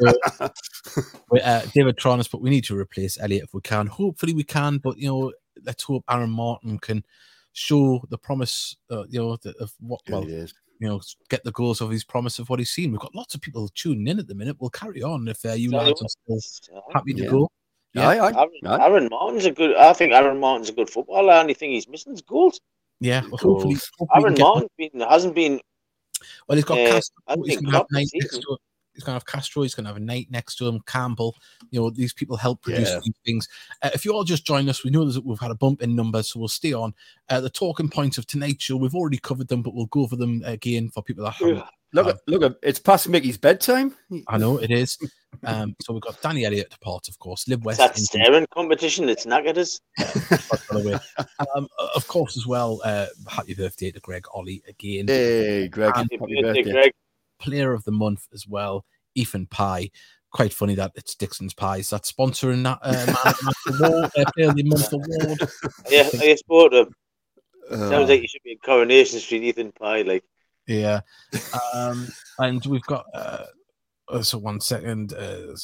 [0.00, 3.86] so, uh, David Tronis, but we need to replace Elliot if we can.
[3.86, 5.32] Hopefully we can, but you know,
[5.64, 7.04] let's hope Aaron Martin can
[7.52, 10.26] show the promise, uh, you know, of what well,
[10.82, 12.90] you know, get the goals of his promise of what he's seen.
[12.90, 14.56] We've got lots of people tuning in at the minute.
[14.58, 17.30] We'll carry on if uh, you lads are still happy to yeah.
[17.30, 17.48] go.
[17.94, 19.76] Yeah, I, I, Aaron, Aaron, Martin's a good.
[19.76, 21.34] I think Aaron Martin's a good footballer.
[21.34, 22.60] The only thing he's missing is goals.
[22.98, 25.60] Yeah, well, hopefully, hopefully Aaron Martin been, hasn't been.
[26.48, 27.44] Well, he's got uh, Castro.
[27.44, 28.56] He's got next to
[28.94, 29.62] He's going to have Castro.
[29.62, 30.80] He's going to have a Knight next to him.
[30.86, 31.36] Campbell.
[31.70, 33.00] You know, these people help produce yeah.
[33.04, 33.48] these things.
[33.82, 35.96] Uh, if you all just join us, we know that we've had a bump in
[35.96, 36.94] numbers, so we'll stay on.
[37.28, 40.16] Uh, the talking points of tonight's show, we've already covered them, but we'll go over
[40.16, 41.64] them again for people that haven't.
[41.94, 43.94] Look, uh, look, it's past Mickey's bedtime.
[44.28, 44.98] I know it is.
[45.44, 47.46] Um, so we've got Danny Elliott to part, of course.
[47.48, 47.78] Live West.
[47.78, 49.08] That staring competition.
[49.08, 49.80] It's knackered us.
[51.54, 52.80] um, of course, as well.
[52.84, 55.06] Uh, happy birthday to Greg Olley again.
[55.08, 55.94] Hey, Greg.
[55.94, 56.92] Happy, happy birthday, birthday, Greg.
[57.42, 58.84] Player of the month as well.
[59.14, 59.90] Ethan Pye.
[60.32, 64.56] Quite funny that it's Dixon's Pies that's sponsoring that uh, man, award, uh, Player of
[64.56, 65.50] the Month award.
[65.90, 66.94] Yeah, I support him.
[67.70, 70.02] Uh, Sounds like you should be in Coronation Street, Ethan Pye.
[70.02, 70.24] Like,
[70.66, 71.00] yeah.
[71.74, 73.44] Um, and we've got uh,
[74.22, 75.12] so one second.
[75.12, 75.54] Uh,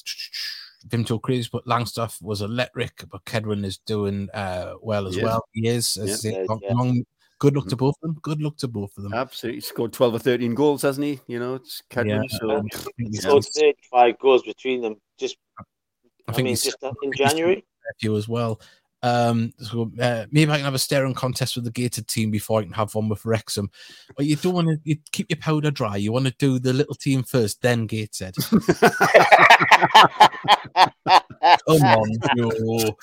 [0.87, 5.25] Vimto Crazy, but Langstaff was electric, but Cedwyn is doing uh, well as yeah.
[5.25, 5.45] well.
[5.53, 5.97] He is.
[5.97, 6.45] As yeah.
[6.49, 7.05] long,
[7.39, 7.81] good luck to mm.
[7.81, 8.19] both of them.
[8.23, 9.15] Good luck to both of them.
[9.15, 9.59] Absolutely.
[9.59, 11.21] He scored 12 or 13 goals, hasn't he?
[11.27, 12.25] You know, it's Cedwyn.
[12.31, 12.39] Yeah.
[12.39, 12.65] So
[12.97, 14.97] he scored 35 goals between them.
[15.19, 15.63] Just I,
[16.29, 17.65] I think mean, just in January.
[18.01, 18.61] You as well.
[19.03, 22.61] Um, so uh, maybe I can have a staring contest with the gated team before
[22.61, 23.71] I can have one with Wrexham.
[24.17, 25.97] But you don't want to you keep your powder dry.
[25.97, 28.35] You want to do the little team first, then Gateshead.
[31.69, 32.97] Come on, no.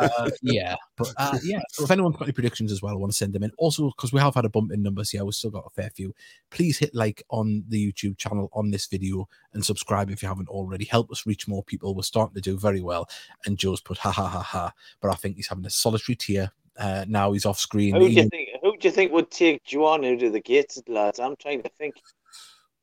[0.00, 1.60] Uh, yeah, but uh, yeah.
[1.70, 3.52] So if anyone's got any predictions as well, I want to send them in.
[3.58, 5.90] Also, because we have had a bump in numbers, here, we've still got a fair
[5.90, 6.14] few.
[6.50, 10.48] Please hit like on the YouTube channel on this video and subscribe if you haven't
[10.48, 10.84] already.
[10.84, 11.94] Help us reach more people.
[11.94, 13.08] We're starting to do very well.
[13.46, 16.52] And Joe's put ha ha ha ha, but I think he's having a solitary tear.
[16.78, 17.94] Uh, now he's off screen.
[17.94, 18.48] Who do you think?
[18.62, 21.20] Who do you think would take Juan out of the gated lads?
[21.20, 21.94] I'm trying to think.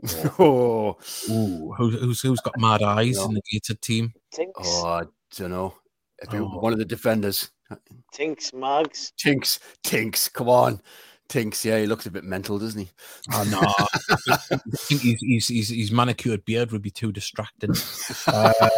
[0.39, 0.97] oh,
[1.29, 4.13] Ooh, who's who's got mad eyes in the gated team?
[4.31, 4.61] Tinks.
[4.63, 5.03] Oh, I
[5.35, 5.73] don't know.
[6.31, 6.59] Oh.
[6.59, 7.49] One of the defenders.
[8.13, 9.13] Tinks, Mags.
[9.17, 10.27] Tinks, Tinks.
[10.27, 10.81] Come on.
[11.29, 12.89] Tinks, yeah, he looks a bit mental, doesn't he?
[13.31, 13.59] Oh no,
[14.31, 17.73] I think he's, he's, he's, his manicured beard would be too distracting.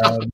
[0.04, 0.30] Um,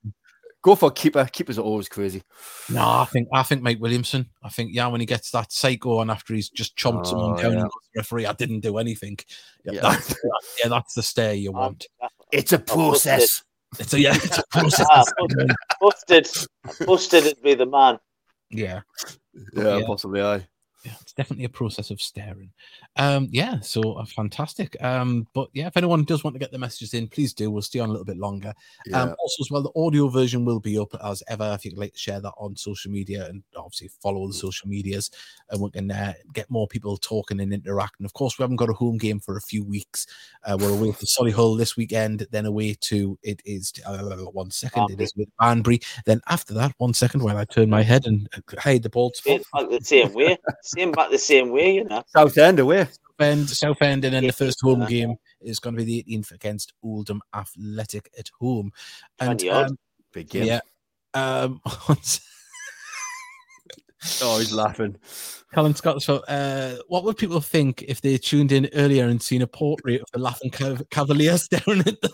[0.61, 1.25] Go for keeper.
[1.31, 2.21] Keepers are always crazy.
[2.69, 4.29] No, I think I think Mike Williamson.
[4.43, 7.41] I think yeah, when he gets that psycho on after he's just chomped oh, someone
[7.41, 7.61] down yeah.
[7.61, 9.17] and referee, I didn't do anything.
[9.63, 9.81] Yeah, yeah.
[9.81, 10.15] That's,
[10.61, 11.87] yeah, that's the stare you want.
[12.33, 13.41] It's a process.
[13.77, 14.87] It's a yeah, it's a process.
[14.89, 15.03] ah,
[15.79, 16.27] busted,
[16.85, 17.99] busted, it'd be the man.
[18.49, 18.81] Yeah,
[19.55, 19.85] yeah, yeah.
[19.85, 20.21] possibly.
[20.21, 20.47] I
[20.83, 22.51] yeah, it's definitely a process of staring.
[22.95, 24.81] Um, yeah, so uh, fantastic.
[24.81, 27.51] Um, but yeah, if anyone does want to get the messages in, please do.
[27.51, 28.49] We'll stay on a little bit longer.
[28.49, 28.55] Um,
[28.85, 29.01] yeah.
[29.01, 31.51] Um, also, as well, the audio version will be up as ever.
[31.53, 35.11] If you'd like to share that on social media and obviously follow the social medias,
[35.49, 38.05] and we can uh, get more people talking and interacting.
[38.05, 40.07] Of course, we haven't got a home game for a few weeks.
[40.45, 44.87] Uh, we're away to Solihull this weekend, then away to it is uh, one second.
[44.87, 44.95] Banbury.
[44.95, 45.81] It is with Banbury.
[46.05, 49.17] Then after that, one second while I turn my head and uh, hide the bald
[49.17, 49.41] spot.
[49.53, 50.37] The same way
[50.69, 52.03] same back the same way, you know.
[52.07, 52.87] Southend away.
[53.19, 56.31] Southend, South End, and then the first home game is going to be the 18th
[56.31, 58.71] against Oldham Athletic at home.
[59.19, 59.77] And um,
[60.13, 60.45] big game.
[60.45, 60.61] Yeah.
[61.13, 61.97] Um, oh,
[64.39, 64.95] he's laughing.
[65.53, 69.41] Colin Scott, so uh, what would people think if they tuned in earlier and seen
[69.41, 72.13] a portrait of the laughing cav- cavalier staring at them?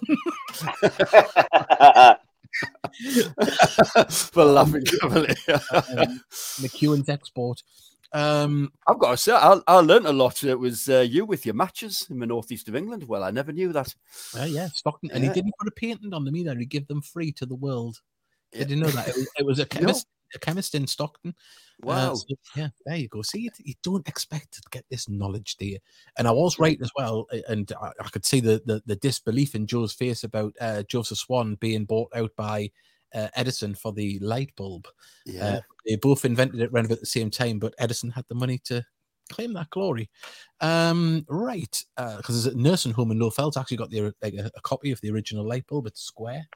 [4.33, 5.35] the laughing cavalier.
[5.73, 6.21] um,
[6.61, 7.61] McEwen's export.
[8.13, 10.43] Um, I've got to say, I, I learned a lot.
[10.43, 13.03] It was uh, you with your matches in the northeast of England.
[13.07, 13.93] Well, I never knew that.
[14.37, 16.55] Uh, yeah, Stockton, and he didn't put a patent on them either.
[16.55, 17.99] He gave them free to the world.
[18.53, 18.59] Yeah.
[18.59, 19.09] Did you know that?
[19.09, 20.37] It was, it was a chemist, no.
[20.37, 21.35] a chemist in Stockton.
[21.83, 22.11] Uh, wow.
[22.11, 23.21] Uh, so, yeah, there you go.
[23.21, 25.79] See, you, you, don't expect to get this knowledge, do you?
[26.17, 27.27] And I was right as well.
[27.49, 31.17] And I, I could see the, the, the disbelief in Joe's face about uh, Joseph
[31.17, 32.71] Swan being bought out by
[33.15, 34.87] uh, Edison for the light bulb.
[35.25, 35.45] Yeah.
[35.45, 38.59] Uh, they both invented it around about the same time, but Edison had the money
[38.65, 38.83] to
[39.29, 40.09] claim that glory.
[40.61, 44.33] Um, right, because uh, there's a nursing home in Low Fell actually got the like
[44.33, 45.87] a, a, copy of the original light bulb.
[45.87, 46.47] It's square.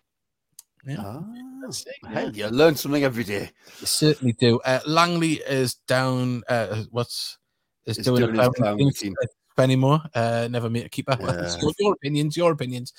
[0.86, 1.04] Yeah.
[1.04, 1.72] Oh,
[2.10, 3.52] hey, you learn something every day.
[3.82, 4.60] You certainly do.
[4.62, 6.44] Uh, Langley is down.
[6.48, 7.38] Uh, what's
[7.86, 10.02] is it's doing, doing a anymore?
[10.14, 11.18] Uh, never meet a keeper.
[11.20, 11.72] Yeah.
[11.80, 12.38] your opinions.
[12.38, 12.94] Your opinions.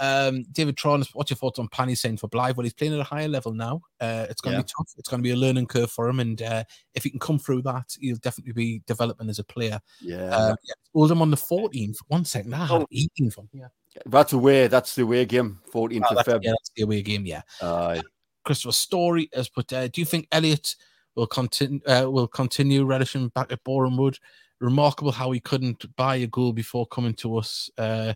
[0.00, 2.56] Um, David Tron, what's your thoughts on Panny saying for Blyth?
[2.56, 3.82] Well, he's playing at a higher level now.
[4.00, 4.62] Uh, it's going to yeah.
[4.62, 4.92] be tough.
[4.96, 7.38] It's going to be a learning curve for him, and uh, if he can come
[7.38, 9.80] through that, he'll definitely be developing as a player.
[10.00, 10.24] Yeah.
[10.24, 10.74] Uh, yeah.
[10.94, 11.98] Oldham on the 14th.
[12.08, 13.70] One second, I had 18th from here.
[14.06, 14.68] That's away.
[14.68, 15.60] That's the away game.
[15.72, 16.40] 14th oh, of February.
[16.44, 17.26] Yeah, that's the away game.
[17.26, 17.42] Yeah.
[17.62, 18.02] Aye.
[18.44, 19.72] Christopher Story has put.
[19.72, 20.74] Uh, do you think Elliot
[21.14, 21.80] will continue?
[21.86, 24.18] Uh, will continue relishing back at Boreham Wood?
[24.60, 27.70] Remarkable how he couldn't buy a goal before coming to us.
[27.76, 28.14] Uh,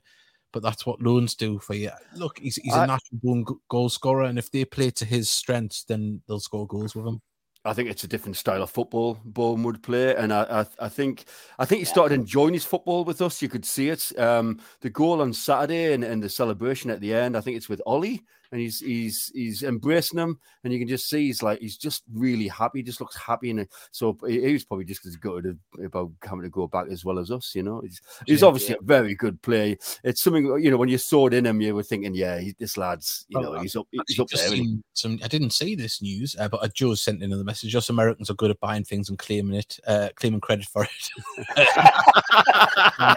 [0.53, 1.91] but that's what loans do for you.
[2.15, 5.29] Look, he's, he's I, a natural born goal scorer, and if they play to his
[5.29, 7.21] strengths, then they'll score goals with him.
[7.65, 10.89] I think it's a different style of football Boreham Wood play, and I, I, I
[10.89, 11.25] think
[11.59, 13.41] I think he started enjoying his football with us.
[13.41, 14.19] You could see it.
[14.19, 17.37] Um, the goal on Saturday and, and the celebration at the end.
[17.37, 21.09] I think it's with Ollie and he's he's he's embracing them, and you can just
[21.09, 22.81] see he's like he's just really happy.
[22.81, 26.51] He just looks happy, and so he was probably just as good about having to
[26.51, 27.55] go back as well as us.
[27.55, 28.83] You know, he's, he's obviously yeah.
[28.83, 29.77] a very good player.
[30.05, 32.55] It's something you know when you saw it in him, you were thinking, yeah, he,
[32.59, 34.51] this lad's you know he's up he's up there.
[34.93, 37.75] Some, I didn't see this news, uh, but Joe sent in the message.
[37.75, 41.49] Us Americans are good at buying things and claiming it, uh, claiming credit for it.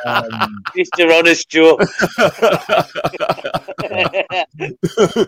[0.05, 1.19] um, Mr.
[1.19, 1.77] Honest Joe.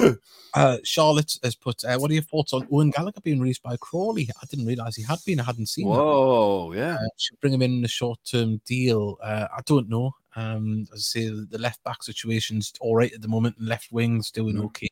[0.54, 3.76] uh, Charlotte has put, uh, what are your thoughts on Owen Gallagher being released by
[3.76, 4.28] Crawley?
[4.42, 5.40] I didn't realize he had been.
[5.40, 6.78] I hadn't seen Whoa, that.
[6.78, 6.94] yeah.
[6.94, 9.18] Uh, should bring him in, in a short term deal.
[9.22, 10.12] Uh, I don't know.
[10.36, 13.90] Um, as I say, the left back situation's all right at the moment, and left
[13.90, 14.64] wing's doing mm.
[14.66, 14.88] okay.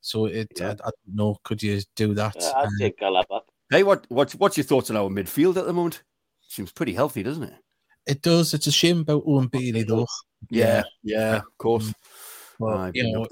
[0.00, 0.68] So it, yeah.
[0.68, 1.36] I, I, don't know.
[1.44, 2.36] Could you do that?
[2.38, 3.40] Yeah, I'd um, take Gallagher.
[3.70, 6.02] Hey, what, what, what's your thoughts on our midfield at the moment?
[6.48, 7.54] Seems pretty healthy, doesn't it?
[8.06, 8.54] It does.
[8.54, 10.06] It's a shame about Owen Bailey, though.
[10.50, 11.92] Yeah, yeah, of course.
[12.60, 13.26] But you know,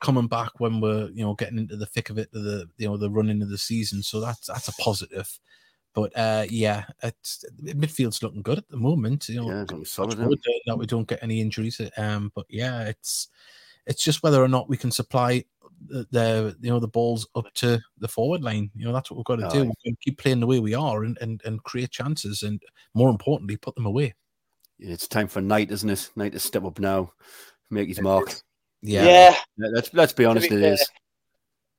[0.00, 2.96] coming back when we're you know getting into the thick of it, the you know
[2.96, 5.38] the running of the season, so that's that's a positive.
[5.94, 9.28] But uh, yeah, it's midfield's looking good at the moment.
[9.28, 11.80] You know, yeah, solid, that we don't get any injuries.
[11.96, 13.28] Um, but yeah, it's
[13.86, 15.44] it's just whether or not we can supply
[15.86, 18.70] the, the you know the balls up to the forward line.
[18.74, 19.64] You know, that's what we've got to do.
[19.64, 22.60] We've got to keep playing the way we are and, and and create chances, and
[22.94, 24.14] more importantly, put them away.
[24.78, 26.10] It's time for Knight, isn't it?
[26.16, 27.12] Knight to step up now,
[27.70, 28.42] make his mark.
[28.82, 29.36] Yeah, yeah.
[29.56, 30.90] let's let's be honest, be it is.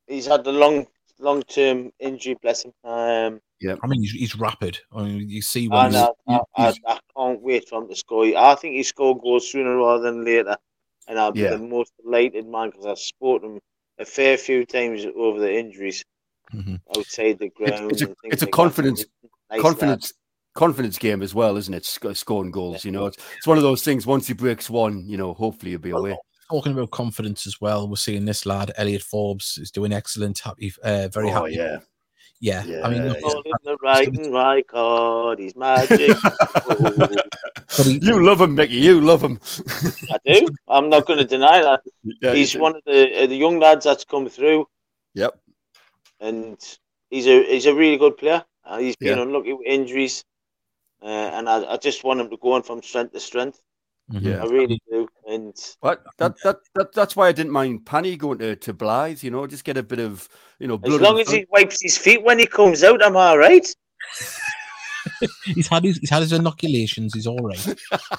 [0.06, 0.86] He's had the long
[1.18, 2.72] long term injury, bless him.
[2.82, 4.78] Um, yeah, I mean he's, he's rapid.
[4.92, 7.96] I mean you see when I, know, I, I, I, can't wait for him to
[7.96, 8.24] score.
[8.36, 10.56] I think he score goals sooner rather than later,
[11.06, 11.50] and I'll be yeah.
[11.50, 13.60] the most elated man because I've spoken him
[13.98, 16.04] a fair few times over the injuries
[16.54, 16.76] mm-hmm.
[16.96, 17.92] outside the ground.
[17.92, 19.04] It's, it's a, it's a like confidence
[19.50, 20.12] nice confidence.
[20.12, 20.20] Lad.
[20.56, 21.84] Confidence game as well, isn't it?
[21.84, 22.88] Scoring goals, yeah.
[22.88, 24.06] you know, it's, it's one of those things.
[24.06, 26.16] Once he breaks one, you know, hopefully he'll be away
[26.50, 30.38] talking about confidence as well, we're seeing this lad, Elliot Forbes, is doing excellent.
[30.38, 31.54] Happy, uh, very oh, happy.
[31.54, 31.78] Yeah.
[32.40, 35.98] Yeah, yeah, I mean, look, the right and right card, he's magic.
[37.76, 38.74] he, you love him, Mickey.
[38.74, 39.40] You love him.
[40.10, 40.48] I do.
[40.68, 41.80] I'm not going to deny that.
[42.20, 44.66] Yeah, he's one of the uh, the young lads that's come through.
[45.14, 45.38] Yep.
[46.20, 46.58] And
[47.08, 48.44] he's a he's a really good player.
[48.62, 49.22] Uh, he's been yeah.
[49.22, 50.22] unlucky with injuries,
[51.02, 53.60] uh, and I, I just want him to go on from strength to strength.
[54.12, 54.28] Mm-hmm.
[54.28, 55.08] Yeah, I really do.
[55.26, 59.22] And but that, that that that's why I didn't mind Panny going to, to Blyth,
[59.22, 60.28] you know, just get a bit of
[60.58, 63.38] you know as long as he wipes his feet when he comes out, I'm all
[63.38, 63.66] right.
[65.44, 67.76] he's had his he's had his inoculations, he's all right.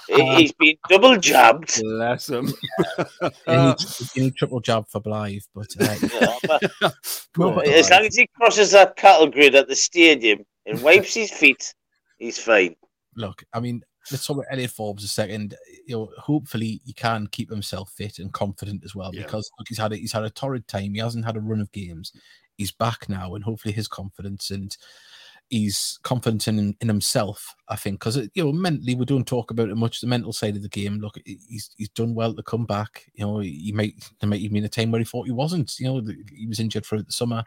[0.08, 1.80] he's been double jabbed.
[1.82, 2.48] Bless him.
[3.46, 5.96] he, needs, he triple jab for Blyth, but, uh,
[6.82, 6.90] yeah,
[7.36, 11.32] but as long as he crosses that cattle grid at the stadium and wipes his
[11.32, 11.74] feet,
[12.18, 12.76] he's fine.
[13.16, 15.56] Look, I mean, let's talk about Elliot Forbes a second.
[15.86, 19.24] You know, hopefully he can keep himself fit and confident as well, yeah.
[19.24, 20.94] because look, he's had a, he's had a torrid time.
[20.94, 22.12] He hasn't had a run of games.
[22.58, 24.76] He's back now, and hopefully his confidence and
[25.50, 27.54] he's confident in, in himself.
[27.70, 30.02] I think because you know mentally we don't talk about it much.
[30.02, 31.00] The mental side of the game.
[31.00, 33.06] Look, he's he's done well to come back.
[33.14, 35.74] You know, he might there might even been a time where he thought he wasn't.
[35.80, 37.44] You know, he was injured throughout the summer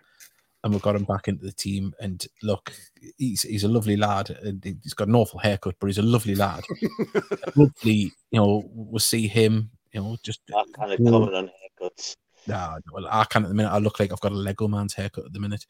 [0.69, 1.95] and we got him back into the team.
[1.99, 2.73] And look,
[3.17, 6.35] he's he's a lovely lad, and he's got an awful haircut, but he's a lovely
[6.35, 6.63] lad.
[7.57, 9.71] Hopefully, you know, we'll see him.
[9.93, 11.51] You know, just that kind of comment on
[11.81, 12.17] haircuts.
[12.47, 13.71] Nah, well, I can't at the minute.
[13.71, 15.65] I look like I've got a Lego man's haircut at the minute.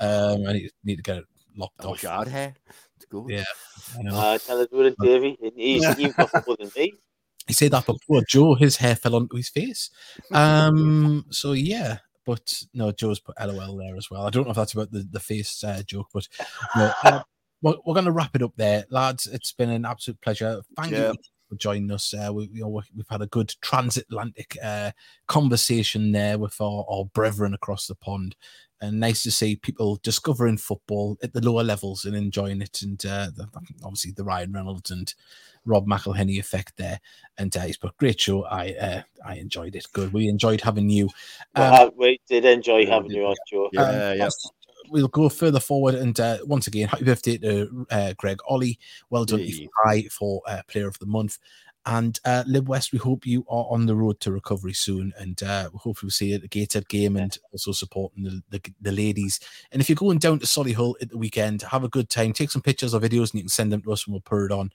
[0.00, 1.24] Um, I need, need to get it
[1.56, 2.02] lopped oh, off.
[2.02, 2.54] God, hair.
[3.28, 3.44] Yeah.
[4.12, 5.38] Uh, tell us what it, Davey.
[5.54, 6.94] He's even got more than me.
[7.46, 8.22] He said that before.
[8.28, 9.90] Joe, his hair fell onto his face.
[10.32, 11.24] Um.
[11.30, 11.98] So yeah,
[12.30, 14.24] but no, Joe's put LOL there as well.
[14.24, 16.28] I don't know if that's about the, the face uh, joke, but
[16.76, 17.22] no, uh,
[17.60, 19.26] we're, we're going to wrap it up there, lads.
[19.26, 20.62] It's been an absolute pleasure.
[20.76, 21.10] Thank yeah.
[21.10, 22.14] you for joining us.
[22.14, 24.92] Uh, we, you know, we've had a good transatlantic uh,
[25.26, 28.36] conversation there with our, our brethren across the pond.
[28.82, 32.80] And nice to see people discovering football at the lower levels and enjoying it.
[32.80, 33.28] And uh,
[33.84, 35.12] obviously, the Ryan Reynolds and
[35.66, 37.00] Rob McElhenney effect there.
[37.36, 38.44] And uh, he's put great show.
[38.44, 39.86] I uh, I enjoyed it.
[39.92, 40.14] Good.
[40.14, 41.10] We enjoyed having you.
[41.54, 43.68] Um, well, we did enjoy having you on, Joe.
[43.72, 44.34] Yeah, um, yes.
[44.88, 48.78] We'll go further forward, and uh, once again, happy birthday to uh, Greg Olley.
[49.08, 49.46] Well done,
[49.86, 50.08] hey.
[50.08, 51.38] for uh, Player of the Month.
[51.86, 55.42] And uh, Lib West, we hope you are on the road to recovery soon, and
[55.42, 58.92] uh, hopefully we'll see you at the Gateshead game and also supporting the, the, the,
[58.92, 59.40] ladies.
[59.72, 62.34] And if you're going down to Solihull at the weekend, have a good time.
[62.34, 64.44] Take some pictures or videos, and you can send them to us, and we'll put
[64.44, 64.70] it on.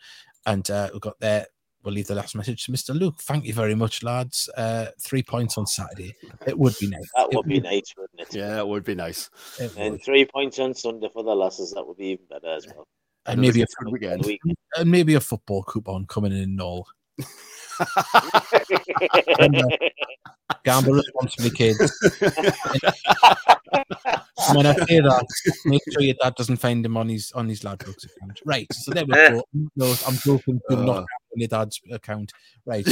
[0.47, 1.45] And uh, we've got there.
[1.83, 2.99] We'll leave the last message to Mr.
[2.99, 3.21] Luke.
[3.21, 4.49] Thank you very much, lads.
[4.57, 6.15] Uh, three points on Saturday.
[6.47, 7.11] It would be nice.
[7.15, 8.35] That would be nice, wouldn't it?
[8.35, 9.29] Yeah, it would be nice.
[9.59, 10.03] It and would.
[10.03, 11.73] three points on Sunday for the lasses.
[11.73, 12.87] That would be even better as well.
[13.27, 14.25] And, maybe a, weekend.
[14.77, 16.87] and maybe a football coupon coming in all.
[20.63, 21.79] Gamble responsibly, kids.
[24.53, 25.25] when I say that,
[25.65, 28.41] make sure your dad doesn't find him on his on his Ladbrokes account.
[28.45, 28.67] Right.
[28.71, 29.43] So there we go.
[29.75, 30.61] No, I'm joking.
[30.69, 31.01] Do not uh.
[31.01, 32.31] on your dad's account.
[32.65, 32.85] Right.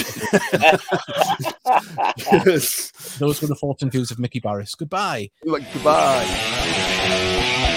[3.20, 4.76] Those were the thoughts and views of Mickey Barris.
[4.76, 5.30] Goodbye.
[5.44, 7.70] Like, Goodbye.